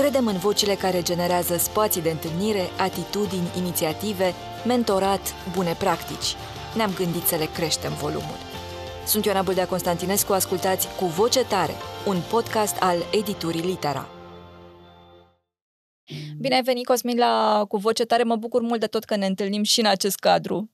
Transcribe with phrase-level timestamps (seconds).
[0.00, 4.32] Credem în vocile care generează spații de întâlnire, atitudini, inițiative,
[4.66, 5.20] mentorat,
[5.54, 6.34] bune practici.
[6.76, 8.38] Ne-am gândit să le creștem volumul.
[9.06, 11.72] Sunt Ioana Bâldea Constantinescu, ascultați Cu Voce Tare,
[12.06, 14.08] un podcast al editurii Litera.
[16.38, 18.22] Bine ai venit, Cosmin, la Cu Voce Tare.
[18.22, 20.70] Mă bucur mult de tot că ne întâlnim și în acest cadru.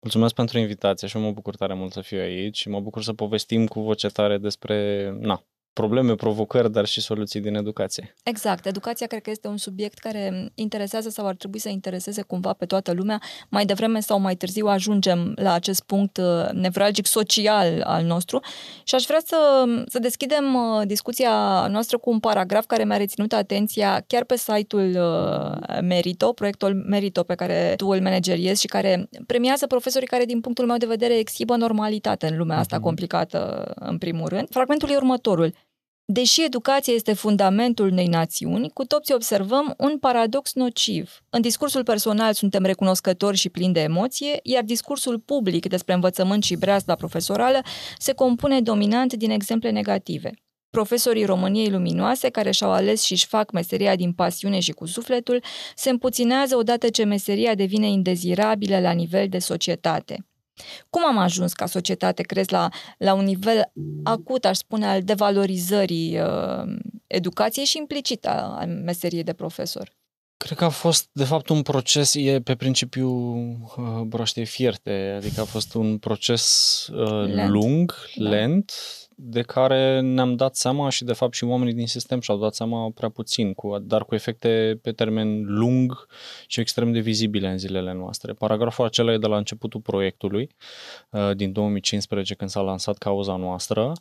[0.00, 3.12] Mulțumesc pentru invitație și mă bucur tare mult să fiu aici și mă bucur să
[3.12, 5.42] povestim cu voce tare despre, na,
[5.80, 8.14] probleme, provocări, dar și soluții din educație.
[8.22, 8.66] Exact.
[8.66, 12.66] Educația cred că este un subiect care interesează sau ar trebui să intereseze cumva pe
[12.66, 13.20] toată lumea.
[13.48, 18.40] Mai devreme sau mai târziu ajungem la acest punct uh, nevralgic social al nostru
[18.84, 23.32] și aș vrea să, să deschidem uh, discuția noastră cu un paragraf care mi-a reținut
[23.32, 29.08] atenția chiar pe site-ul uh, Merito, proiectul Merito pe care tu îl manageriezi și care
[29.26, 32.82] premiază profesorii care, din punctul meu de vedere, exhibă normalitate în lumea asta uh-huh.
[32.82, 34.48] complicată, în primul rând.
[34.50, 35.52] Fragmentul e următorul.
[36.08, 41.22] Deși educația este fundamentul unei națiuni, cu toții observăm un paradox nociv.
[41.30, 46.56] În discursul personal suntem recunoscători și plini de emoție, iar discursul public despre învățământ și
[46.56, 47.60] breazda profesorală
[47.98, 50.30] se compune dominant din exemple negative.
[50.70, 55.42] Profesorii României luminoase, care și-au ales și își fac meseria din pasiune și cu sufletul,
[55.74, 60.26] se împuținează odată ce meseria devine indezirabilă la nivel de societate.
[60.90, 62.68] Cum am ajuns ca societate, crezi, la,
[62.98, 63.72] la un nivel
[64.02, 66.76] acut, aș spune, al devalorizării uh,
[67.06, 69.94] educației și implicit a, a meseriei de profesor?
[70.36, 73.10] Cred că a fost, de fapt, un proces, e pe principiu
[73.76, 77.48] uh, broaște fierte, adică a fost un proces uh, lent.
[77.48, 78.28] lung, da.
[78.28, 78.72] lent,
[79.18, 82.90] de care ne-am dat seama și de fapt și oamenii din sistem și-au dat seama
[82.94, 86.06] prea puțin, cu, dar cu efecte pe termen lung
[86.46, 88.32] și extrem de vizibile în zilele noastre.
[88.32, 90.48] Paragraful acela e de la începutul proiectului,
[91.10, 93.92] uh, din 2015 când s-a lansat cauza noastră,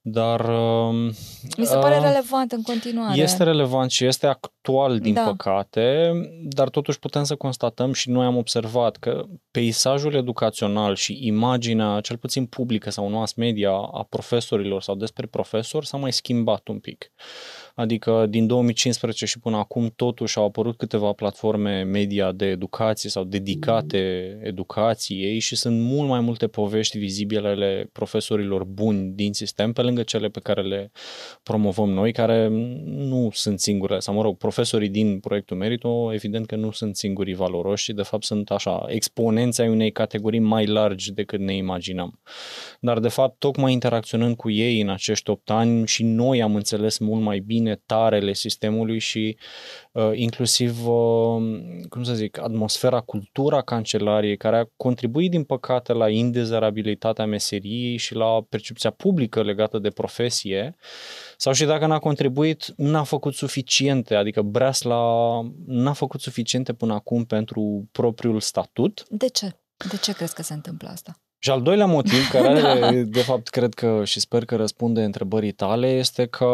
[0.00, 0.40] dar...
[0.40, 1.12] Uh,
[1.56, 3.20] Mi se pare uh, relevant în continuare.
[3.20, 5.22] Este relevant și este actual, din da.
[5.22, 6.12] păcate,
[6.42, 12.16] dar totuși putem să constatăm și noi am observat că peisajul educațional și imaginea, cel
[12.16, 17.12] puțin publică sau mass media, a profesorilor sau despre profesori s-a mai schimbat un pic.
[17.74, 23.24] Adică din 2015 și până acum totuși au apărut câteva platforme media de educație sau
[23.24, 23.98] dedicate
[24.42, 30.02] educației și sunt mult mai multe povești vizibile ale profesorilor buni din sistem pe lângă
[30.02, 30.90] cele pe care le
[31.42, 32.48] promovăm noi, care
[32.84, 37.34] nu sunt singure, sau mă rog, profesorii din proiectul Merito, evident că nu sunt singurii
[37.34, 42.20] valoroși și de fapt sunt așa, exponenți ai unei categorii mai largi decât ne imaginăm.
[42.80, 46.98] Dar de fapt, tocmai interacționând cu ei în acești 8 ani și noi am înțeles
[46.98, 49.36] mult mai bine tarele sistemului și
[49.92, 51.42] uh, inclusiv, uh,
[51.88, 58.14] cum să zic, atmosfera, cultura cancelariei, care a contribuit, din păcate, la indezerabilitatea meseriei și
[58.14, 60.76] la percepția publică legată de profesie,
[61.36, 65.04] sau și dacă n-a contribuit, n-a făcut suficiente, adică Bresla
[65.66, 69.04] n-a făcut suficiente până acum pentru propriul statut.
[69.08, 69.60] De ce?
[69.90, 71.20] De ce crezi că se întâmplă asta?
[71.38, 72.90] Și al doilea motiv, care da.
[72.92, 76.46] de fapt cred că și sper că răspunde întrebării tale, este că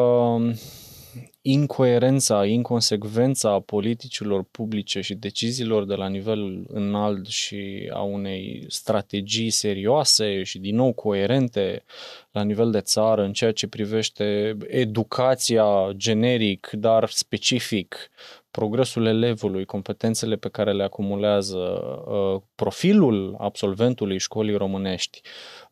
[1.48, 10.42] incoerența, inconsecvența politicilor publice și deciziilor de la nivel înalt și a unei strategii serioase
[10.42, 11.84] și din nou coerente
[12.30, 18.10] la nivel de țară în ceea ce privește educația generic, dar specific,
[18.50, 25.20] progresul elevului, competențele pe care le acumulează, uh, profilul absolventului școlii românești,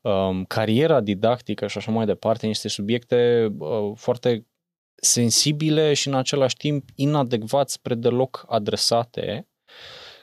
[0.01, 4.47] um, cariera didactică și așa mai departe, niște subiecte uh, foarte
[4.95, 9.49] sensibile și în același timp inadecvat spre deloc adresate.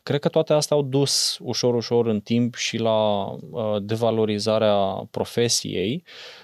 [0.04, 6.04] Cred că toate astea au dus ușor, ușor în timp și la uh, devalorizarea profesiei
[6.04, 6.41] Mm,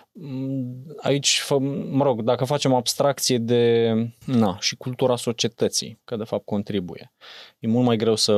[0.97, 1.43] aici,
[1.89, 3.93] mă rog, dacă facem abstracție de,
[4.25, 7.13] na, și cultura societății, că de fapt contribuie.
[7.59, 8.33] E mult mai greu să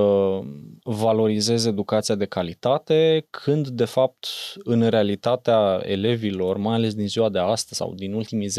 [0.84, 4.28] valorizezi educația de calitate, când de fapt
[4.64, 8.52] în realitatea elevilor, mai ales din ziua de astăzi sau din ultimii 10-15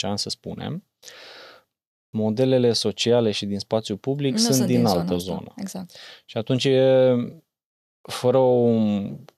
[0.00, 0.84] ani să spunem,
[2.10, 5.52] modelele sociale și din spațiu public nu sunt, sunt din, din altă zonă.
[5.56, 5.90] Exact.
[6.24, 7.14] Și atunci e
[8.02, 8.78] fără o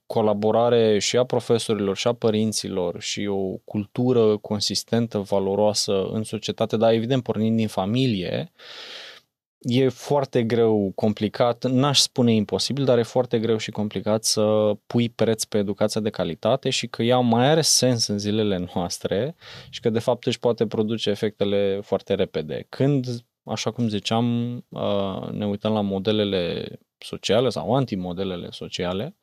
[0.07, 6.93] colaborare și a profesorilor și a părinților și o cultură consistentă, valoroasă în societate, dar
[6.93, 8.53] evident pornind din familie,
[9.59, 15.09] e foarte greu, complicat, n-aș spune imposibil, dar e foarte greu și complicat să pui
[15.09, 19.35] preț pe educația de calitate și că ea mai are sens în zilele noastre
[19.71, 22.67] și că de fapt își poate produce efectele foarte repede.
[22.69, 23.07] Când
[23.45, 24.25] așa cum ziceam,
[25.33, 26.67] ne uităm la modelele
[26.99, 29.17] sociale sau antimodelele sociale,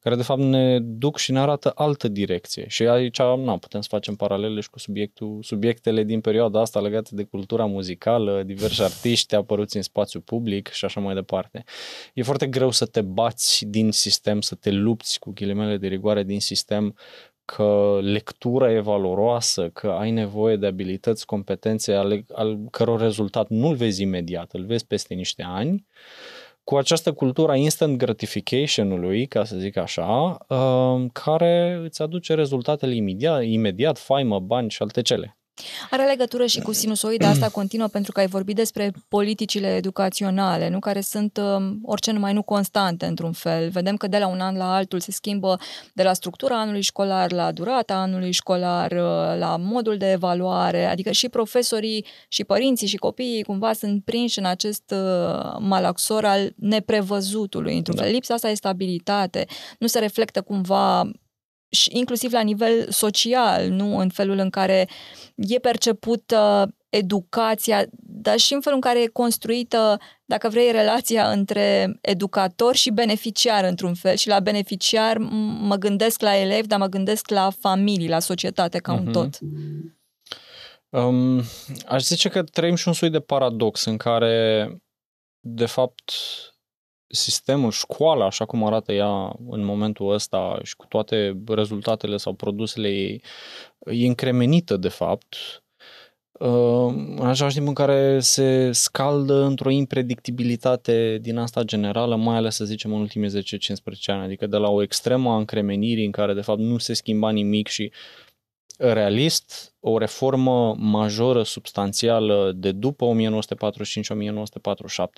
[0.00, 2.64] care de fapt ne duc și ne arată altă direcție.
[2.68, 7.10] Și aici nu putem să facem paralele și cu subiectul, subiectele din perioada asta legate
[7.12, 11.64] de cultura muzicală, diversi artiști apăruți în spațiu public și așa mai departe.
[12.14, 16.22] E foarte greu să te bați din sistem, să te lupți cu ghilimele de rigoare
[16.22, 16.94] din sistem
[17.44, 23.74] că lectura e valoroasă, că ai nevoie de abilități, competențe ale, al căror rezultat nu-l
[23.74, 25.86] vezi imediat, îl vezi peste niște ani,
[26.64, 33.44] cu această cultură instant gratification-ului, ca să zic așa, uh, care îți aduce rezultatele imediat,
[33.44, 35.36] imediat faimă, bani și alte cele.
[35.90, 40.78] Are legătură și cu sinusoida asta continuă pentru că ai vorbit despre politicile educaționale, nu
[40.78, 43.70] care sunt um, orice numai nu constante într-un fel.
[43.70, 45.60] Vedem că de la un an la altul se schimbă
[45.92, 51.10] de la structura anului școlar, la durata anului școlar, uh, la modul de evaluare, adică
[51.10, 57.76] și profesorii și părinții și copiii cumva sunt prinși în acest uh, malaxor al neprevăzutului,
[57.76, 58.02] într-un da.
[58.02, 58.12] fel.
[58.12, 59.46] Lipsa asta de stabilitate
[59.78, 61.10] nu se reflectă cumva
[61.72, 64.88] și inclusiv la nivel social, nu în felul în care
[65.36, 71.98] e percepută educația, dar și în felul în care e construită, dacă vrei, relația între
[72.00, 74.16] educator și beneficiar într-un fel.
[74.16, 75.18] Și la beneficiar
[75.60, 78.98] mă gândesc la elevi, dar mă gândesc la familii, la societate ca uh-huh.
[78.98, 79.12] un mhm.
[79.12, 79.38] tot.
[80.88, 81.42] Um,
[81.86, 84.66] aș zice că trăim și un soi de paradox în care,
[85.40, 86.12] de fapt,
[87.14, 92.88] sistemul, școala, așa cum arată ea în momentul ăsta și cu toate rezultatele sau produsele
[92.88, 93.22] ei,
[93.86, 95.34] e încremenită, de fapt,
[96.32, 102.54] uh, în același timp în care se scaldă într-o impredictibilitate din asta generală, mai ales,
[102.54, 103.32] să zicem, în ultimii 10-15
[104.06, 107.30] ani, adică de la o extremă a încremenirii în care, de fapt, nu se schimba
[107.30, 107.92] nimic și
[108.82, 113.12] realist, o reformă majoră, substanțială de după 1945-1947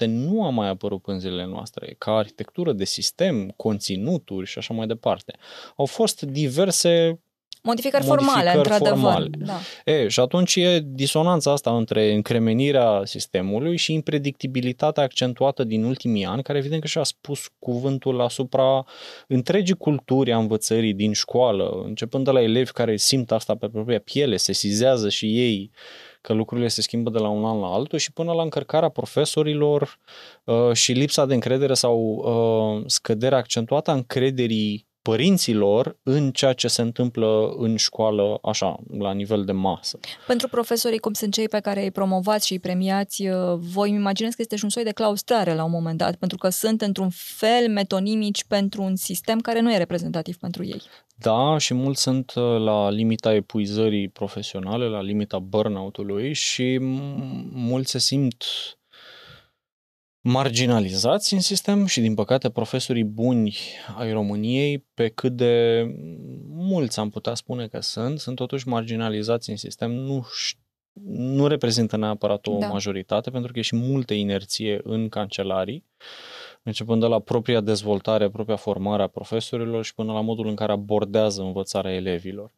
[0.06, 4.86] nu a mai apărut în zilele noastre, ca arhitectură de sistem, conținuturi și așa mai
[4.86, 5.36] departe.
[5.76, 7.20] Au fost diverse
[7.66, 8.98] Modificări, formale, într-adevăr.
[8.98, 9.28] Formale.
[9.38, 9.58] Da.
[9.84, 16.42] E, și atunci e disonanța asta între încremenirea sistemului și impredictibilitatea accentuată din ultimii ani,
[16.42, 18.84] care evident că și-a spus cuvântul asupra
[19.28, 24.00] întregii culturi a învățării din școală, începând de la elevi care simt asta pe propria
[24.00, 25.70] piele, se sizează și ei
[26.20, 29.98] că lucrurile se schimbă de la un an la altul și până la încărcarea profesorilor
[30.44, 36.68] uh, și lipsa de încredere sau uh, scăderea accentuată a încrederii părinților în ceea ce
[36.68, 39.98] se întâmplă în școală, așa, la nivel de masă.
[40.26, 43.98] Pentru profesorii cum sunt cei pe care îi promovați și îi premiați, uh, voi îmi
[43.98, 46.82] imaginez că este și un soi de claustrare la un moment dat, pentru că sunt
[46.82, 50.82] într-un fel metonimici pentru un sistem care nu e reprezentativ pentru ei.
[51.14, 56.78] Da, și mulți sunt uh, la limita epuizării profesionale, la limita burnout-ului și
[57.52, 58.83] mulți se simt uh,
[60.26, 63.56] marginalizați în sistem și, din păcate, profesorii buni
[63.96, 65.84] ai României, pe cât de
[66.48, 70.26] mulți am putea spune că sunt, sunt totuși marginalizați în sistem, nu
[71.04, 72.66] nu reprezintă neapărat o da.
[72.66, 75.84] majoritate, pentru că e și multă inerție în cancelarii,
[76.64, 80.72] începând de la propria dezvoltare, propria formare a profesorilor și până la modul în care
[80.72, 82.50] abordează învățarea elevilor.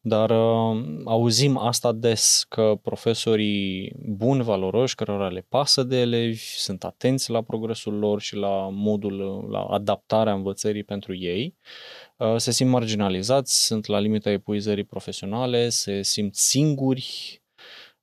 [0.00, 6.84] Dar uh, auzim asta des, că profesorii buni, valoroși, cărora le pasă de elevi, sunt
[6.84, 11.54] atenți la progresul lor și la modul, la adaptarea învățării pentru ei,
[12.16, 17.41] uh, se simt marginalizați, sunt la limita epuizării profesionale, se simt singuri,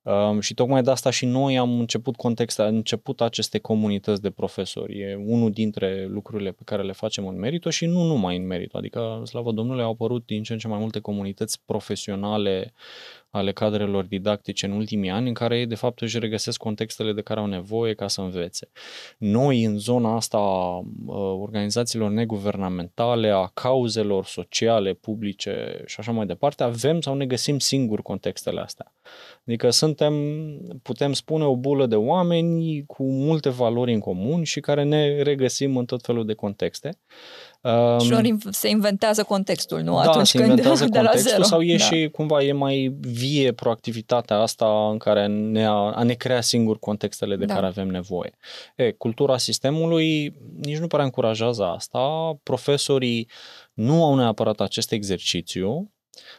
[0.02, 4.30] Um, și tocmai de asta și noi am început contextul, am început aceste comunități de
[4.30, 5.00] profesori.
[5.00, 8.78] E unul dintre lucrurile pe care le facem în merito și nu numai în merito.
[8.78, 12.74] Adică, slavă Domnului, au apărut din ce în ce mai multe comunități profesionale
[13.30, 17.22] ale cadrelor didactice în ultimii ani, în care ei de fapt își regăsesc contextele de
[17.22, 18.70] care au nevoie ca să învețe.
[19.18, 20.86] Noi, în zona asta a
[21.40, 28.02] organizațiilor neguvernamentale, a cauzelor sociale, publice și așa mai departe, avem sau ne găsim singuri
[28.02, 28.94] contextele astea.
[29.46, 30.14] Adică suntem,
[30.84, 35.78] putem spune, o bulă de oameni cu multe valori în comun și care ne regăsim
[35.78, 37.00] în tot felul de contexte.
[37.62, 39.94] Um, și ori se inventează contextul, nu?
[39.94, 41.44] Da, Atunci se inventează când, contextul de la zero.
[41.44, 41.84] sau e da.
[41.84, 46.80] și cumva e mai vie proactivitatea asta în care ne a, a ne crea singur
[46.80, 47.54] contextele de da.
[47.54, 48.38] care avem nevoie.
[48.76, 52.00] E, cultura sistemului nici nu prea încurajează asta.
[52.44, 53.30] Profesorii
[53.74, 55.92] nu au neapărat acest exercițiu,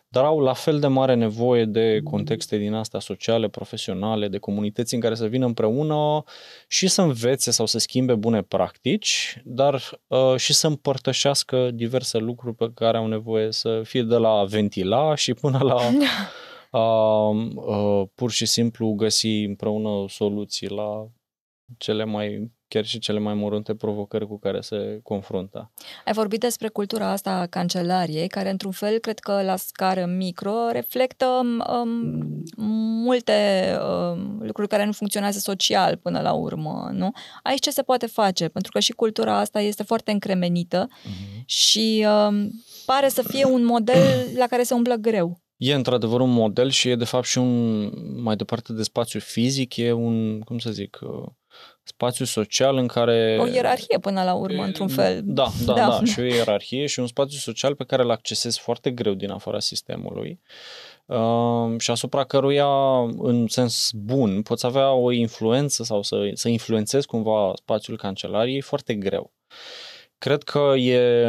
[0.09, 4.95] dar au la fel de mare nevoie de contexte din astea sociale, profesionale, de comunități
[4.95, 6.23] în care să vină împreună
[6.69, 12.55] și să învețe sau să schimbe bune practici, dar uh, și să împărtășească diverse lucruri
[12.55, 15.79] pe care au nevoie să fie de la ventila și până la
[16.71, 21.07] a, a pur și simplu găsi împreună soluții la
[21.79, 25.73] cele mai chiar și cele mai mărunte provocări cu care se confruntă.
[26.05, 30.69] Ai vorbit despre cultura asta a cancelariei, care într-un fel, cred că la scară micro,
[30.73, 32.45] reflectă um,
[33.05, 33.33] multe
[33.81, 37.11] um, lucruri care nu funcționează social până la urmă, nu?
[37.43, 38.49] Aici ce se poate face?
[38.49, 41.45] Pentru că și cultura asta este foarte încremenită uh-huh.
[41.45, 42.51] și um,
[42.87, 45.41] pare să fie un model la care se umblă greu.
[45.57, 47.91] E într-adevăr un model și e de fapt și un,
[48.23, 51.29] mai departe de spațiu fizic, e un, cum să zic, uh,
[51.83, 53.39] spațiu social în care...
[53.41, 55.21] O ierarhie până la urmă, într-un fel.
[55.25, 58.61] Da, da, da, da, și o ierarhie și un spațiu social pe care îl accesezi
[58.61, 60.41] foarte greu din afara sistemului
[61.07, 67.07] uh, și asupra căruia, în sens bun, poți avea o influență sau să, să influențezi
[67.07, 69.33] cumva spațiul cancelariei foarte greu.
[70.19, 71.27] Cred că e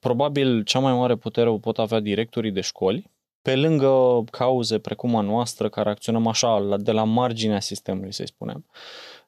[0.00, 5.16] probabil cea mai mare putere o pot avea directorii de școli, pe lângă cauze precum
[5.16, 8.66] a noastră, care acționăm așa, de la marginea sistemului, să-i spunem.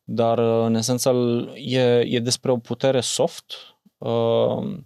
[0.09, 1.13] Dar, în esență,
[1.55, 3.53] e, e despre o putere soft
[3.99, 4.79] uh,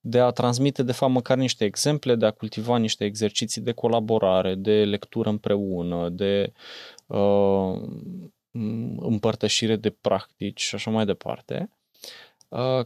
[0.00, 4.54] de a transmite, de fapt, măcar niște exemple, de a cultiva niște exerciții de colaborare,
[4.54, 6.52] de lectură împreună, de
[7.06, 7.80] uh,
[8.96, 11.70] împărtășire de practici și așa mai departe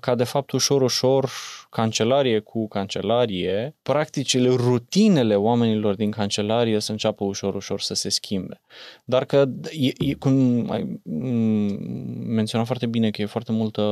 [0.00, 1.30] ca de fapt ușor, ușor,
[1.70, 8.60] cancelarie cu cancelarie, practicile, rutinele oamenilor din cancelarie să înceapă ușor, ușor să se schimbe.
[9.04, 11.00] Dar că, e, e, cum ai
[12.26, 13.82] menționat foarte bine că e foarte multă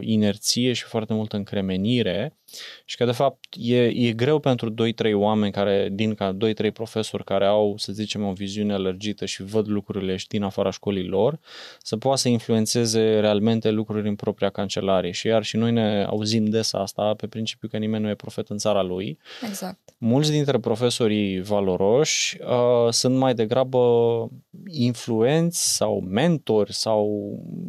[0.00, 2.36] inerție și foarte multă încremenire
[2.84, 4.74] și că de fapt e, e greu pentru 2-3
[5.14, 6.36] oameni care, din ca
[6.68, 10.70] 2-3 profesori care au, să zicem, o viziune lărgită și văd lucrurile și din afara
[10.70, 11.38] școlii lor,
[11.82, 16.44] să poată să influențeze realmente lucruri în propria cancelarie și iar și noi ne auzim
[16.44, 19.18] des asta pe principiu că nimeni nu e profet în țara lui.
[19.46, 19.78] Exact.
[19.98, 23.78] Mulți dintre profesorii valoroși uh, sunt mai degrabă
[24.66, 27.08] influenți sau mentori sau,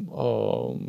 [0.05, 0.81] uh,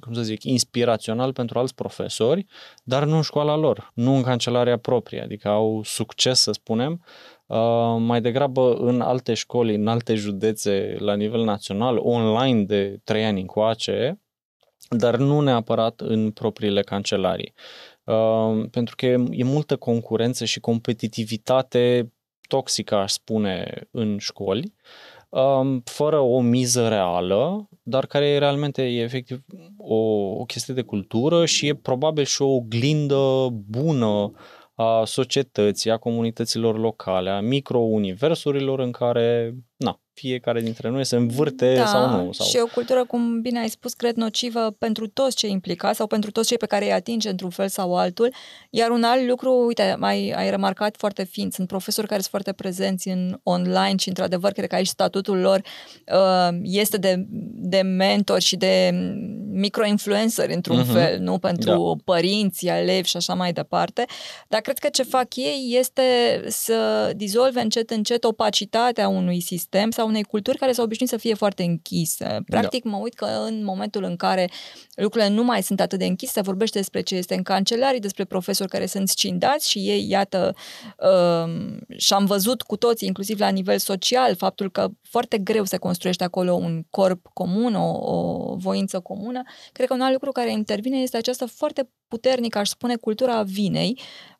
[0.00, 2.46] cum să zic, inspirațional pentru alți profesori,
[2.84, 7.02] dar nu în școala lor, nu în cancelaria proprie, adică au succes, să spunem,
[7.52, 13.24] Uh, mai degrabă în alte școli, în alte județe la nivel național, online de trei
[13.24, 14.20] ani încoace,
[14.88, 17.54] dar nu neapărat în propriile cancelarii.
[18.04, 22.12] Uh, pentru că e, e multă concurență și competitivitate
[22.48, 24.72] toxică, aș spune, în școli, uh,
[25.84, 29.44] fără o miză reală, dar care realmente e efectiv
[29.76, 29.96] o,
[30.40, 34.32] o chestie de cultură și e probabil și o oglindă bună
[34.74, 41.74] a societății, a comunităților locale, a micro-universurilor în care, na, fiecare dintre noi se învârte
[41.74, 42.32] da, sau nu.
[42.32, 42.46] Sau...
[42.46, 46.30] și o cultură, cum bine ai spus, cred nocivă pentru toți cei implicați sau pentru
[46.30, 48.32] toți cei pe care îi atinge într-un fel sau altul.
[48.70, 52.52] Iar un alt lucru, uite, mai ai remarcat foarte fin, sunt profesori care sunt foarte
[52.52, 55.62] prezenți în online și într-adevăr cred că aici statutul lor
[56.12, 57.24] uh, este de,
[57.54, 58.90] de mentor și de
[59.52, 60.92] micro-influencer într-un uh-huh.
[60.92, 61.38] fel, nu?
[61.38, 62.12] Pentru da.
[62.12, 64.04] părinți, elevi și așa mai departe.
[64.48, 66.02] Dar cred că ce fac ei este
[66.46, 71.34] să dizolve încet încet opacitatea unui sistem sau unei culturi care s-au obișnuit să fie
[71.34, 72.24] foarte închise.
[72.24, 72.38] Da.
[72.46, 72.90] Practic, da.
[72.90, 74.50] mă uit că în momentul în care
[74.94, 78.24] lucrurile nu mai sunt atât de închise, se vorbește despre ce este în cancelarii, despre
[78.24, 80.54] profesori care sunt scindați și ei, iată,
[80.98, 86.24] uh, și-am văzut cu toții, inclusiv la nivel social, faptul că foarte greu se construiește
[86.24, 89.42] acolo un corp comun, o, o voință comună.
[89.72, 93.98] Cred că un alt lucru care intervine este această foarte puternică, aș spune, cultura vinei,
[93.98, 94.31] uh,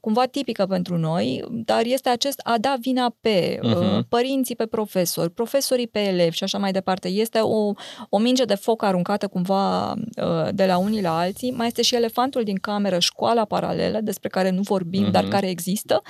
[0.00, 4.08] cumva tipică pentru noi, dar este acest a da vina pe uh-huh.
[4.08, 7.08] părinții pe profesori, profesorii pe elevi și așa mai departe.
[7.08, 7.72] Este o,
[8.08, 11.50] o minge de foc aruncată cumva uh, de la unii la alții.
[11.50, 15.12] Mai este și elefantul din cameră, școala paralelă, despre care nu vorbim, uh-huh.
[15.12, 16.02] dar care există.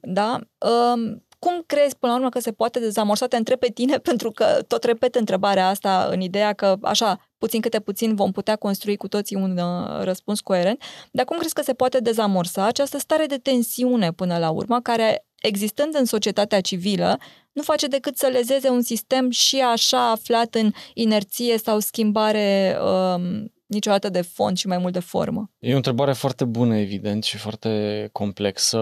[0.00, 0.38] Da?
[0.58, 3.26] Uh, cum crezi până la urmă că se poate dezamorsa?
[3.26, 7.60] Te întreb pe tine pentru că tot repet întrebarea asta în ideea că așa, puțin
[7.60, 11.62] câte puțin vom putea construi cu toții un uh, răspuns coerent, dar cum crezi că
[11.62, 17.18] se poate dezamorsa această stare de tensiune până la urmă care existând în societatea civilă,
[17.52, 23.52] nu face decât să lezeze un sistem și așa aflat în inerție sau schimbare um,
[23.68, 25.50] niciodată de fond și mai mult de formă?
[25.58, 28.80] E o întrebare foarte bună, evident, și foarte complexă,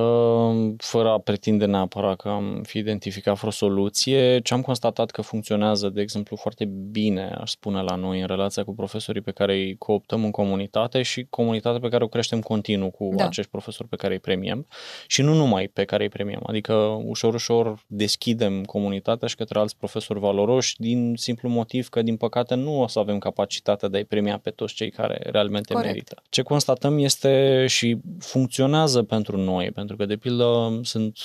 [0.76, 4.40] fără a pretinde neapărat că am fi identificat vreo soluție.
[4.40, 8.64] Ce am constatat că funcționează, de exemplu, foarte bine, aș spune la noi, în relația
[8.64, 12.90] cu profesorii pe care îi cooptăm în comunitate și comunitatea pe care o creștem continuu
[12.90, 13.24] cu da.
[13.24, 14.66] acești profesori pe care îi premiem
[15.06, 16.74] și nu numai pe care îi premiem, adică
[17.04, 22.54] ușor, ușor deschidem comunitatea și către alți profesori valoroși din simplu motiv că, din păcate,
[22.54, 25.92] nu o să avem capacitatea de a-i premia pe toți cei care realmente Corect.
[25.92, 26.22] merită.
[26.28, 31.18] Ce constatăm constatăm este și funcționează pentru noi, pentru că, de pildă, sunt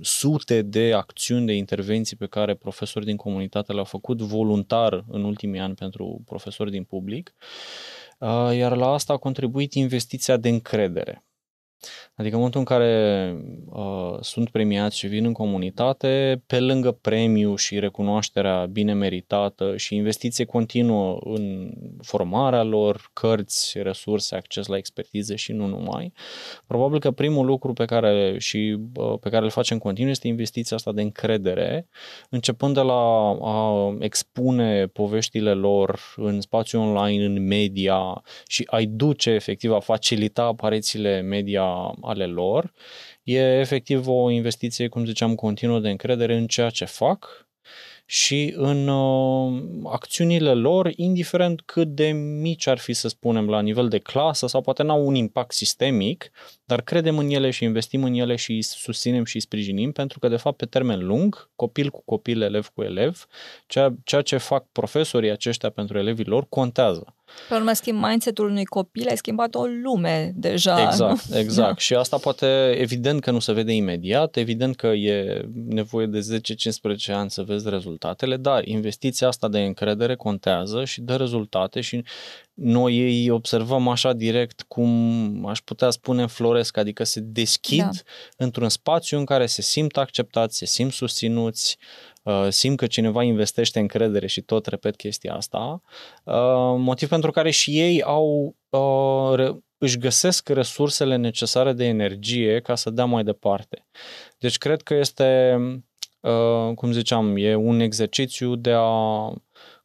[0.00, 5.60] sute de acțiuni, de intervenții pe care profesori din comunitate le-au făcut voluntar în ultimii
[5.60, 7.34] ani pentru profesori din public,
[8.18, 11.22] uh, iar la asta a contribuit investiția de încredere.
[12.14, 13.34] Adică în momentul în care
[13.68, 19.94] uh, sunt premiați și vin în comunitate, pe lângă premiu și recunoașterea bine meritată și
[19.94, 26.12] investiție continuă în formarea lor, cărți, resurse, acces la expertize și nu numai,
[26.66, 30.76] probabil că primul lucru pe care și uh, pe care îl facem continuu este investiția
[30.76, 31.88] asta de încredere,
[32.30, 39.30] începând de la a expune poveștile lor în spațiu online, în media și a-i duce
[39.30, 41.67] efectiv a facilita aparițiile media
[42.00, 42.72] ale lor.
[43.22, 47.48] E efectiv o investiție, cum ziceam, continuă de încredere în ceea ce fac
[48.10, 52.06] și în uh, acțiunile lor, indiferent cât de
[52.40, 56.30] mici ar fi, să spunem, la nivel de clasă sau poate n-au un impact sistemic,
[56.64, 60.18] dar credem în ele și investim în ele și îi susținem și îi sprijinim pentru
[60.18, 63.26] că, de fapt, pe termen lung, copil cu copil, elev cu elev,
[63.66, 67.17] ceea, ceea ce fac profesorii aceștia pentru elevii lor contează.
[67.48, 70.82] Pe urmă schimb mindset-ul unui copil, ai schimbat o lume deja.
[70.82, 71.68] Exact, exact.
[71.68, 71.76] Da.
[71.76, 76.40] Și asta poate, evident că nu se vede imediat, evident că e nevoie de
[77.10, 82.04] 10-15 ani să vezi rezultatele, dar investiția asta de încredere contează și dă rezultate și
[82.54, 87.90] noi ei observăm așa direct cum aș putea spune floresc, adică se deschid da.
[88.36, 92.17] într-un spațiu în care se simt acceptați, se simt susținuți, uh,
[92.48, 95.82] simt că cineva investește încredere și tot repet chestia asta,
[96.24, 96.34] uh,
[96.78, 102.90] motiv pentru care și ei au uh, își găsesc resursele necesare de energie ca să
[102.90, 103.86] dea mai departe.
[104.38, 105.56] Deci cred că este,
[106.74, 109.32] cum ziceam, e un exercițiu de a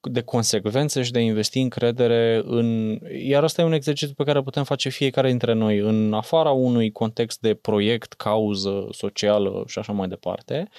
[0.10, 3.00] de consecvențe și de a investi încredere în...
[3.25, 6.91] Iar asta e un exercițiu pe care putem face fiecare dintre noi în afara unui
[6.91, 10.69] context de proiect, cauză socială și așa mai departe,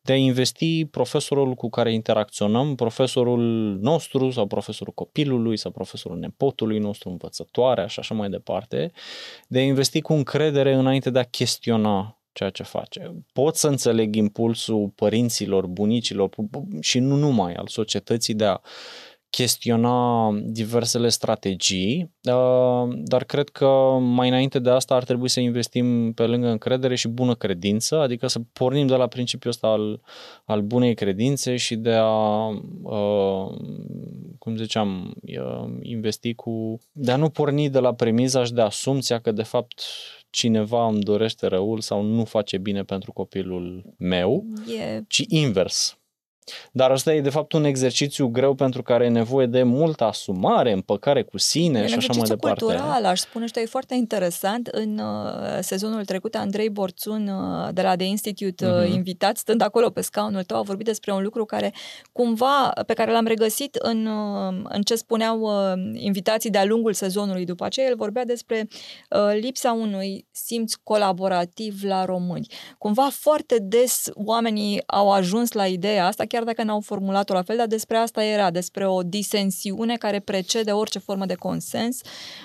[0.00, 3.40] de a investi profesorul cu care interacționăm, profesorul
[3.80, 8.92] nostru sau profesorul copilului sau profesorul nepotului nostru, învățătoarea și așa mai departe,
[9.48, 13.14] de a investi cu încredere înainte de a chestiona ceea ce face.
[13.32, 16.30] Pot să înțeleg impulsul părinților, bunicilor
[16.80, 18.60] și nu numai al societății de a
[19.36, 23.66] chestiona diversele strategii, uh, dar cred că
[24.00, 28.26] mai înainte de asta ar trebui să investim pe lângă încredere și bună credință, adică
[28.26, 30.00] să pornim de la principiul ăsta al,
[30.44, 32.48] al bunei credințe și de a,
[32.82, 33.46] uh,
[34.38, 36.78] cum ziceam, uh, investi cu...
[36.92, 39.82] de a nu porni de la premiza și de asumția că de fapt
[40.34, 44.44] cineva îmi dorește răul sau nu face bine pentru copilul meu,
[44.78, 45.02] e...
[45.08, 45.98] ci invers.
[46.72, 50.72] Dar asta e de fapt un exercițiu greu pentru care e nevoie de multă asumare,
[50.72, 52.64] împăcare cu sine e și așa mai departe.
[52.64, 54.66] cultural, aș spune, și e foarte interesant.
[54.66, 58.94] În uh, sezonul trecut, Andrei Borțun uh, de la The Institute, uh, uh-huh.
[58.94, 61.72] invitat, stând acolo pe scaunul tău, a vorbit despre un lucru care
[62.12, 67.44] cumva, pe care l-am regăsit în, uh, în ce spuneau uh, invitații de-a lungul sezonului.
[67.44, 68.68] După aceea, el vorbea despre
[69.10, 72.46] uh, lipsa unui simț colaborativ la români.
[72.78, 77.56] Cumva foarte des oamenii au ajuns la ideea asta, chiar dacă n-au formulat-o la fel,
[77.56, 82.00] dar despre asta era, despre o disensiune care precede orice formă de consens,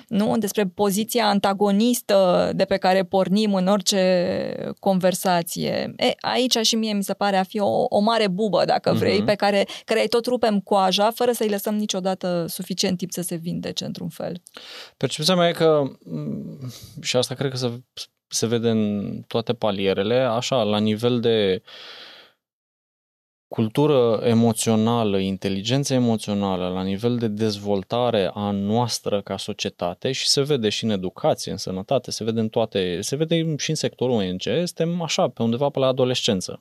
[0.08, 0.38] nu?
[0.38, 5.93] Despre poziția antagonistă de pe care pornim în orice conversație.
[5.97, 9.21] E, aici și mie mi se pare a fi o, o mare bubă, dacă vrei,
[9.21, 9.25] uh-huh.
[9.25, 13.86] pe care, care tot rupem coaja, fără să-i lăsăm niciodată suficient timp să se vindece
[13.86, 14.41] într-un fel.
[14.97, 15.84] Percepția mea e că,
[17.02, 17.84] și asta cred că se,
[18.28, 22.08] se vede în toate palierele, așa, la nivel de uh,
[23.49, 30.69] cultură emoțională, inteligență emoțională la nivel de dezvoltare a noastră ca societate și se vede
[30.69, 34.41] și în educație, în sănătate, se vede în toate, se vede și în sectorul ONG,
[34.41, 36.59] suntem așa, pe undeva pe la adolescență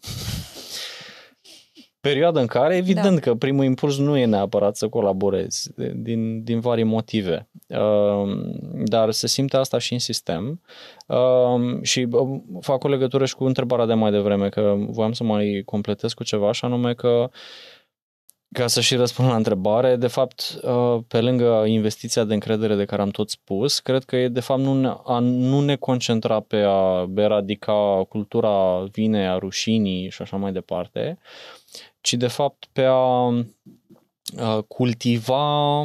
[2.08, 3.20] perioadă în care, evident da.
[3.20, 7.48] că primul impuls nu e neapărat să colaborezi, din, din vari motive.
[7.68, 8.28] Uh,
[8.84, 10.60] dar se simte asta și în sistem.
[11.06, 15.24] Uh, și uh, fac o legătură și cu întrebarea de mai devreme, că voiam să
[15.24, 17.30] mai completez cu ceva, și anume că
[18.52, 20.60] ca să și răspund la întrebare, de fapt,
[21.08, 24.60] pe lângă investiția de încredere de care am tot spus, cred că e de fapt
[24.60, 30.36] nu ne, a nu ne concentra pe a eradica cultura vinei, a rușinii și așa
[30.36, 31.18] mai departe,
[32.00, 33.28] ci de fapt pe a
[34.68, 35.80] cultiva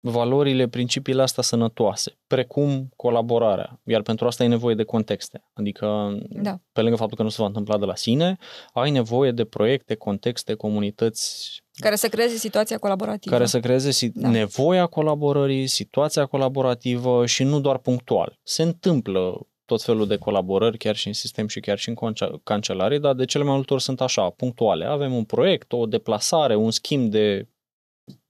[0.00, 3.80] valorile, principiile astea sănătoase, precum colaborarea.
[3.84, 5.44] Iar pentru asta ai nevoie de contexte.
[5.52, 6.60] Adică, da.
[6.72, 8.38] pe lângă faptul că nu se va întâmpla de la sine,
[8.72, 13.34] ai nevoie de proiecte, contexte, comunități care să creeze situația colaborativă.
[13.34, 14.28] Care să creeze si- da.
[14.28, 18.38] nevoia colaborării, situația colaborativă și nu doar punctual.
[18.42, 22.12] Se întâmplă tot felul de colaborări, chiar și în sistem și chiar și în
[22.44, 24.84] cancelarii, dar de cele mai multe ori sunt așa, punctuale.
[24.84, 27.48] Avem un proiect, o deplasare, un schimb de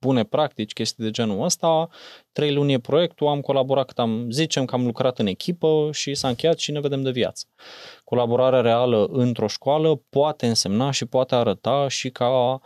[0.01, 1.89] bune practici, chestii de genul ăsta.
[2.33, 6.15] Trei luni e proiectul, am colaborat cât am, zicem că am lucrat în echipă și
[6.15, 7.47] s-a încheiat și ne vedem de viață.
[8.05, 12.61] Colaborarea reală într-o școală poate însemna și poate arăta și ca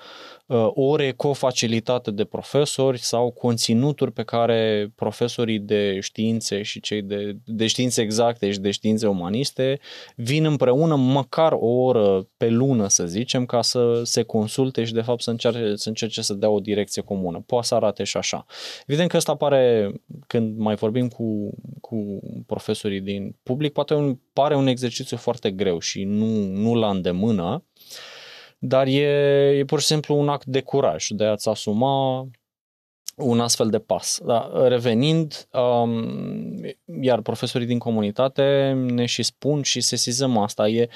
[0.52, 7.36] Uh, ore cofacilitate de profesori sau conținuturi pe care profesorii de științe și cei de,
[7.44, 9.78] de științe exacte și de științe umaniste
[10.16, 15.00] vin împreună măcar o oră pe lună, să zicem, ca să se consulte și de
[15.00, 17.21] fapt să încerce să, încerce să dea o direcție comună.
[17.46, 18.44] Poate să arate și așa.
[18.86, 19.92] Evident că ăsta pare,
[20.26, 25.78] când mai vorbim cu, cu profesorii din public, poate un, pare un exercițiu foarte greu
[25.78, 27.64] și nu, nu la îndemână,
[28.58, 29.00] dar e,
[29.58, 32.28] e pur și simplu un act de curaj de a-ți asuma
[33.16, 34.20] un astfel de pas.
[34.24, 36.60] Da, revenind, um,
[37.00, 40.88] iar profesorii din comunitate ne și spun și sesizăm asta, e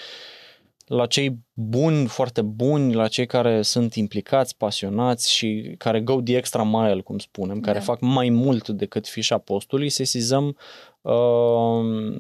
[0.86, 6.36] la cei buni, foarte buni, la cei care sunt implicați, pasionați și care go the
[6.36, 7.84] extra mile, cum spunem, care da.
[7.84, 10.56] fac mai mult decât fișa postului, sesizăm
[11.00, 12.14] uh,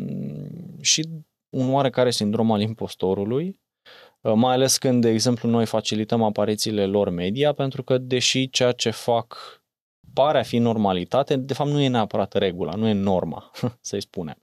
[0.80, 1.08] și
[1.48, 3.56] un oarecare sindrom al impostorului,
[4.26, 8.72] Uh, mai ales când, de exemplu, noi facilităm aparițiile lor media, pentru că, deși ceea
[8.72, 9.36] ce fac
[10.16, 13.50] pare a fi normalitate, de fapt nu e neapărat regula, nu e norma,
[13.80, 14.36] să-i spunem.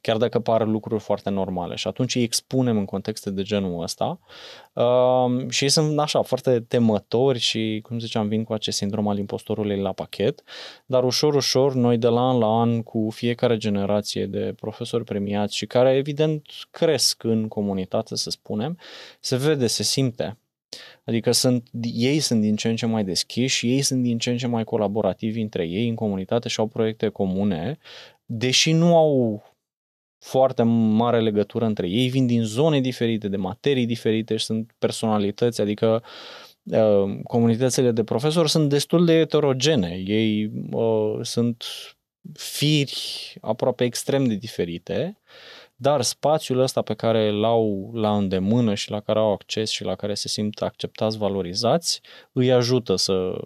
[0.00, 1.74] Chiar dacă par lucruri foarte normale.
[1.74, 4.18] Și atunci îi expunem în contexte de genul ăsta
[4.72, 9.18] uh, și ei sunt așa, foarte temători și, cum ziceam, vin cu acest sindrom al
[9.18, 10.42] impostorului la pachet,
[10.86, 15.56] dar ușor, ușor, noi de la an la an, cu fiecare generație de profesori premiați
[15.56, 18.78] și care, evident, cresc în comunitate, să spunem,
[19.20, 20.36] se vede, se simte
[21.04, 24.36] Adică sunt, ei sunt din ce în ce mai deschiși, ei sunt din ce în
[24.36, 27.78] ce mai colaborativi între ei în comunitate și au proiecte comune,
[28.24, 29.42] deși nu au
[30.18, 35.60] foarte mare legătură între ei, vin din zone diferite, de materii diferite și sunt personalități,
[35.60, 36.02] adică
[36.62, 40.02] uh, comunitățile de profesori sunt destul de heterogene.
[40.06, 41.64] Ei uh, sunt
[42.32, 45.18] firi aproape extrem de diferite
[45.76, 49.84] dar spațiul ăsta pe care îl au la îndemână și la care au acces și
[49.84, 52.00] la care se simt acceptați, valorizați,
[52.32, 53.40] îi ajută să,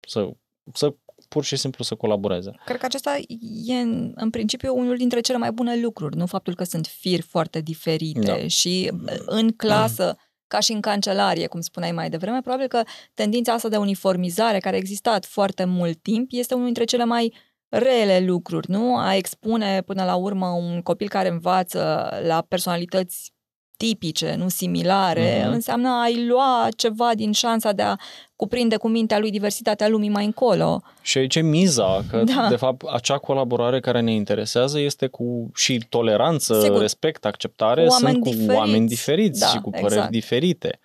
[0.00, 0.30] să,
[0.72, 0.94] să
[1.28, 2.50] pur și simplu să colaboreze.
[2.64, 3.16] Cred că acesta
[3.64, 7.22] e în, în principiu unul dintre cele mai bune lucruri, nu faptul că sunt firi
[7.22, 8.46] foarte diferite da.
[8.46, 8.90] și
[9.26, 12.82] în clasă ca și în cancelarie, cum spuneai mai devreme, probabil că
[13.14, 17.34] tendința asta de uniformizare care a existat foarte mult timp este unul dintre cele mai
[17.68, 18.96] rele lucruri, nu?
[18.96, 23.32] A expune până la urmă un copil care învață la personalități
[23.78, 25.52] tipice, nu similare, mm-hmm.
[25.52, 27.96] înseamnă a-i lua ceva din șansa de a
[28.36, 30.82] cuprinde cu mintea lui diversitatea lumii mai încolo.
[31.02, 32.46] Și aici e miza, că da.
[32.48, 36.80] de fapt acea colaborare care ne interesează este cu și toleranță, Sigur.
[36.80, 38.54] respect, acceptare, cu sunt cu diferiți.
[38.54, 40.10] oameni diferiți da, și cu păreri exact.
[40.10, 40.78] diferite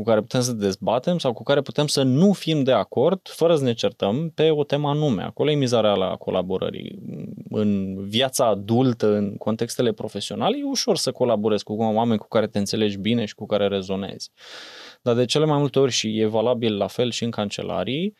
[0.00, 3.56] cu care putem să dezbatem sau cu care putem să nu fim de acord fără
[3.56, 5.22] să ne certăm pe o temă anume.
[5.22, 6.98] Acolo e mizarea la colaborării.
[7.50, 12.58] În viața adultă, în contextele profesionale, e ușor să colaborezi cu oameni cu care te
[12.58, 14.30] înțelegi bine și cu care rezonezi.
[15.02, 18.16] Dar de cele mai multe ori și e valabil la fel și în cancelarii,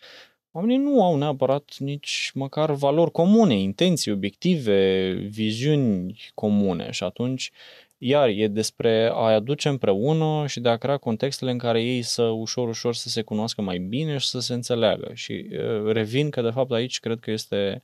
[0.51, 7.51] oamenii nu au neapărat nici măcar valori comune, intenții, obiective, viziuni comune și atunci
[8.03, 12.23] iar e despre a-i aduce împreună și de a crea contextele în care ei să
[12.23, 15.11] ușor, ușor să se cunoască mai bine și să se înțeleagă.
[15.15, 17.83] Și uh, revin că de fapt aici cred că este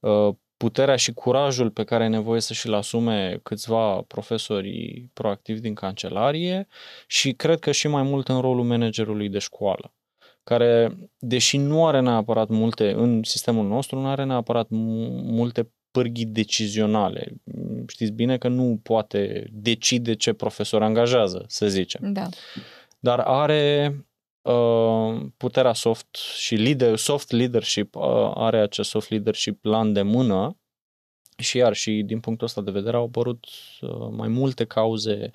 [0.00, 5.74] uh, puterea și curajul pe care e nevoie să și-l asume câțiva profesori proactivi din
[5.74, 6.66] cancelarie
[7.06, 9.94] și cred că și mai mult în rolul managerului de școală
[10.44, 17.32] care, deși nu are neapărat multe, în sistemul nostru, nu are neapărat multe pârghii decizionale.
[17.86, 22.12] Știți bine că nu poate decide ce profesor angajează, să zicem.
[22.12, 22.28] Da.
[22.98, 23.94] Dar are
[24.42, 30.56] uh, puterea soft și leader, soft leadership, uh, are acest soft leadership la îndemână
[31.38, 33.46] și iar și din punctul ăsta de vedere au apărut
[33.80, 35.30] uh, mai multe cauze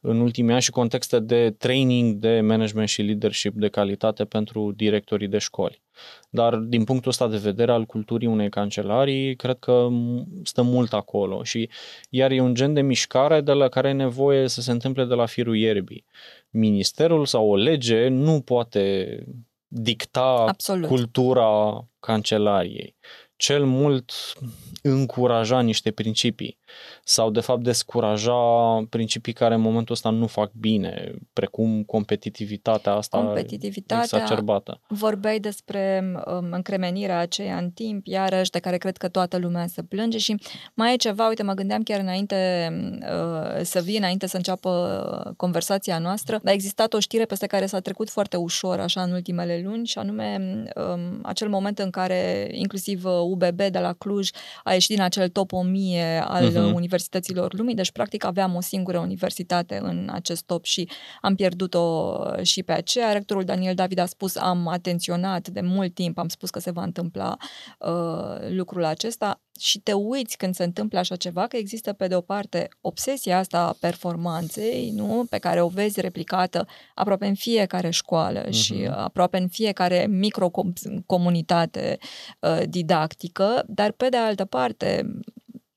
[0.00, 5.28] în ultimii ani și contexte de training, de management și leadership de calitate pentru directorii
[5.28, 5.82] de școli.
[6.30, 9.88] Dar din punctul ăsta de vedere al culturii unei cancelarii, cred că
[10.42, 11.68] stă mult acolo și
[12.10, 15.14] iar e un gen de mișcare de la care e nevoie să se întâmple de
[15.14, 16.04] la firul ierbii.
[16.50, 19.18] Ministerul sau o lege nu poate
[19.68, 20.88] dicta Absolut.
[20.88, 22.96] cultura cancelariei.
[23.38, 24.12] Cel mult
[24.82, 26.58] încuraja niște principii
[27.04, 28.32] sau de fapt descuraja
[28.90, 34.80] principii care în momentul ăsta nu fac bine, precum competitivitatea asta competitivitatea, exacerbată.
[34.88, 39.82] Vorbeai despre um, încremenirea aceea în timp, iarăși, de care cred că toată lumea se
[39.82, 40.34] plânge și
[40.74, 42.68] mai e ceva, uite, mă gândeam chiar înainte
[43.00, 47.80] uh, să vii, înainte să înceapă conversația noastră, a existat o știre peste care s-a
[47.80, 50.38] trecut foarte ușor, așa, în ultimele luni și anume
[50.74, 54.30] um, acel moment în care inclusiv UBB de la Cluj
[54.64, 56.74] a ieșit din acel top 1000 al uh-huh.
[56.74, 60.88] universităților lumii, deci practic aveam o singură universitate în acest top și
[61.20, 63.12] am pierdut-o și pe aceea.
[63.12, 66.82] Rectorul Daniel David a spus, am atenționat de mult timp, am spus că se va
[66.82, 67.36] întâmpla
[67.78, 72.14] uh, lucrul acesta și te uiți când se întâmplă așa ceva, că există pe de
[72.14, 75.26] o parte obsesia asta a performanței, nu?
[75.30, 78.50] pe care o vezi replicată aproape în fiecare școală uh-huh.
[78.50, 81.98] și aproape în fiecare microcomunitate
[82.40, 85.06] uh, didactică, dar pe de altă parte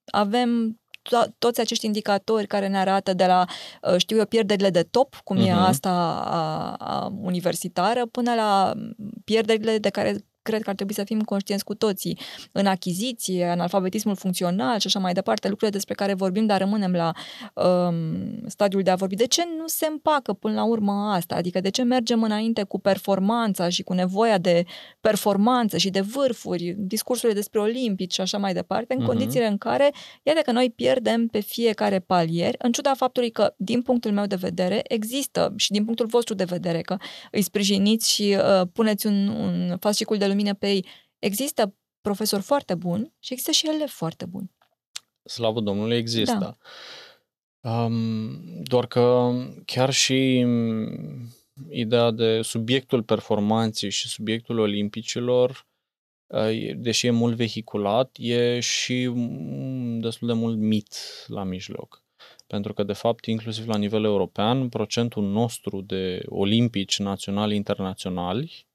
[0.06, 3.46] avem to- toți acești indicatori care ne arată de la,
[3.82, 5.48] uh, știu eu, pierderile de top, cum uh-huh.
[5.48, 5.62] e mhm.
[5.62, 5.92] asta
[6.26, 8.74] a, a universitară, până la
[9.24, 10.16] pierderile de care
[10.52, 12.18] cred că ar trebui să fim conștienți cu toții
[12.52, 16.92] în achiziție, în alfabetismul funcțional și așa mai departe, lucrurile despre care vorbim, dar rămânem
[16.92, 17.12] la
[17.54, 17.96] um,
[18.48, 19.16] stadiul de a vorbi.
[19.16, 21.36] De ce nu se împacă până la urmă asta?
[21.36, 24.64] Adică de ce mergem înainte cu performanța și cu nevoia de
[25.02, 29.06] performanță și de vârfuri, discursurile despre olimpici și așa mai departe, în uh-huh.
[29.08, 33.82] condițiile în care, iată că noi pierdem pe fiecare palier, în ciuda faptului că, din
[33.82, 36.98] punctul meu de vedere, există și din punctul vostru de vedere, că
[37.32, 40.86] îi sprijiniți și uh, puneți un, un fascicul de lumină pe ei.
[41.20, 44.52] Există profesori foarte buni și există și elevi foarte buni.
[45.24, 46.38] Slavă Domnului, există.
[46.40, 46.58] Da.
[47.70, 49.32] Um, doar că
[49.66, 50.46] chiar și
[51.70, 55.68] ideea de subiectul performanței și subiectul olimpicilor,
[56.28, 59.12] uh, deși e mult vehiculat, e și
[60.00, 60.96] destul de mult mit
[61.28, 62.04] la mijloc.
[62.48, 68.71] Pentru că, de fapt, inclusiv la nivel european, procentul nostru de olimpici naționali internaționali Uh,